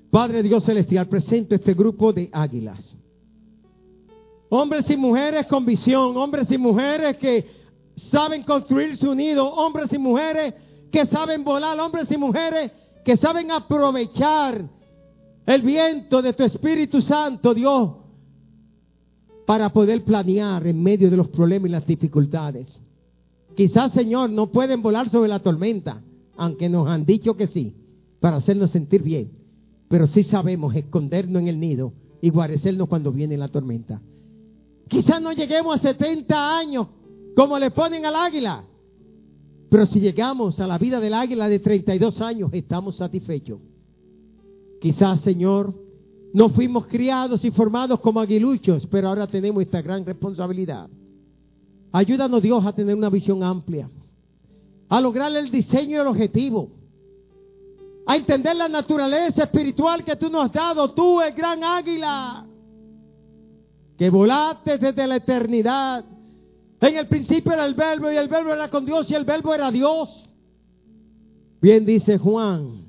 [0.10, 2.98] Padre Dios Celestial, presento este grupo de águilas.
[4.50, 7.46] Hombres y mujeres con visión, hombres y mujeres que
[7.96, 10.54] saben construir su nido, hombres y mujeres
[10.92, 12.74] que saben volar, hombres y mujeres
[13.06, 14.81] que saben aprovechar
[15.46, 17.92] el viento de tu Espíritu Santo, Dios,
[19.46, 22.80] para poder planear en medio de los problemas y las dificultades.
[23.56, 26.02] Quizás, Señor, no pueden volar sobre la tormenta,
[26.38, 27.74] aunque nos han dicho que sí,
[28.20, 29.32] para hacernos sentir bien.
[29.90, 31.92] Pero sí sabemos escondernos en el nido
[32.22, 34.02] y guarecernos cuando viene la tormenta.
[34.88, 36.88] Quizás no lleguemos a 70 años
[37.36, 38.64] como le ponen al águila.
[39.70, 43.60] Pero si llegamos a la vida del águila de 32 años, estamos satisfechos.
[44.82, 45.76] Quizás, Señor,
[46.34, 50.90] no fuimos criados y formados como aguiluchos, pero ahora tenemos esta gran responsabilidad.
[51.92, 53.88] Ayúdanos, Dios, a tener una visión amplia,
[54.90, 56.72] a lograr el diseño y el objetivo,
[58.08, 62.48] a entender la naturaleza espiritual que tú nos has dado, tú, el gran águila,
[64.00, 66.04] que volaste desde la eternidad.
[66.80, 69.54] En el principio era el verbo y el verbo era con Dios y el verbo
[69.54, 70.10] era Dios.
[71.62, 72.81] Bien dice Juan,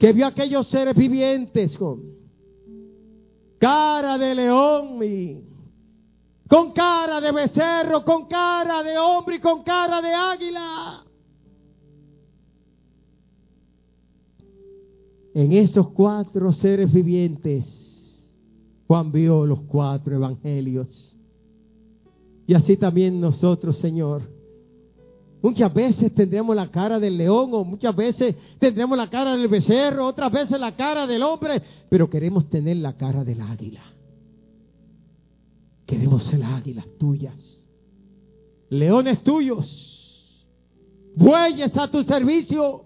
[0.00, 2.00] que vio aquellos seres vivientes con
[3.58, 5.44] cara de león y
[6.48, 11.04] con cara de becerro, con cara de hombre y con cara de águila.
[15.34, 17.66] En esos cuatro seres vivientes,
[18.86, 21.14] Juan vio los cuatro evangelios.
[22.46, 24.22] Y así también nosotros, Señor.
[25.42, 30.06] Muchas veces tendremos la cara del león o muchas veces tendremos la cara del becerro,
[30.06, 33.82] otras veces la cara del hombre, pero queremos tener la cara del águila.
[35.86, 37.34] Queremos ser águilas tuyas,
[38.68, 40.46] leones tuyos,
[41.16, 42.84] bueyes a tu servicio,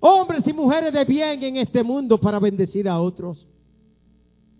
[0.00, 3.46] hombres y mujeres de bien en este mundo para bendecir a otros.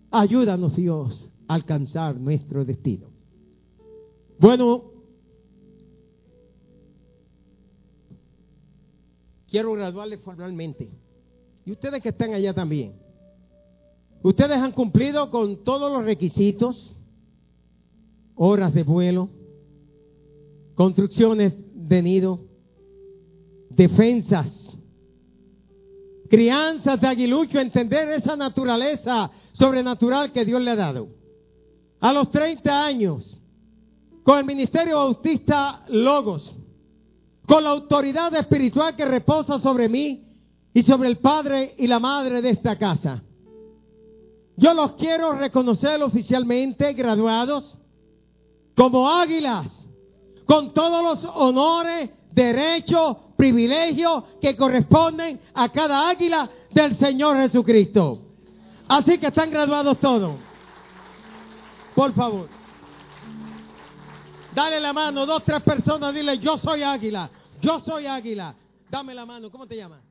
[0.09, 3.07] Ayúdanos Dios a alcanzar nuestro destino.
[4.39, 4.98] Bueno,
[9.49, 10.89] quiero graduarle formalmente.
[11.65, 12.93] Y ustedes que están allá también.
[14.21, 16.95] Ustedes han cumplido con todos los requisitos,
[18.35, 19.29] horas de vuelo,
[20.75, 22.39] construcciones de nido,
[23.69, 24.47] defensas,
[26.29, 31.09] crianzas de aguilucho, entender esa naturaleza sobrenatural que Dios le ha dado.
[31.99, 33.37] A los 30 años,
[34.23, 36.55] con el Ministerio Bautista Logos,
[37.49, 40.23] con la autoridad espiritual que reposa sobre mí
[40.71, 43.23] y sobre el Padre y la Madre de esta casa.
[44.55, 47.75] Yo los quiero reconocer oficialmente, graduados,
[48.77, 49.65] como águilas,
[50.45, 58.21] con todos los honores, derechos, privilegios que corresponden a cada águila del Señor Jesucristo.
[58.87, 60.35] Así que están graduados todos.
[61.95, 62.47] Por favor.
[64.53, 67.29] Dale la mano, dos, tres personas, dile, yo soy águila,
[67.61, 68.55] yo soy águila.
[68.89, 70.01] Dame la mano, ¿cómo te llamas?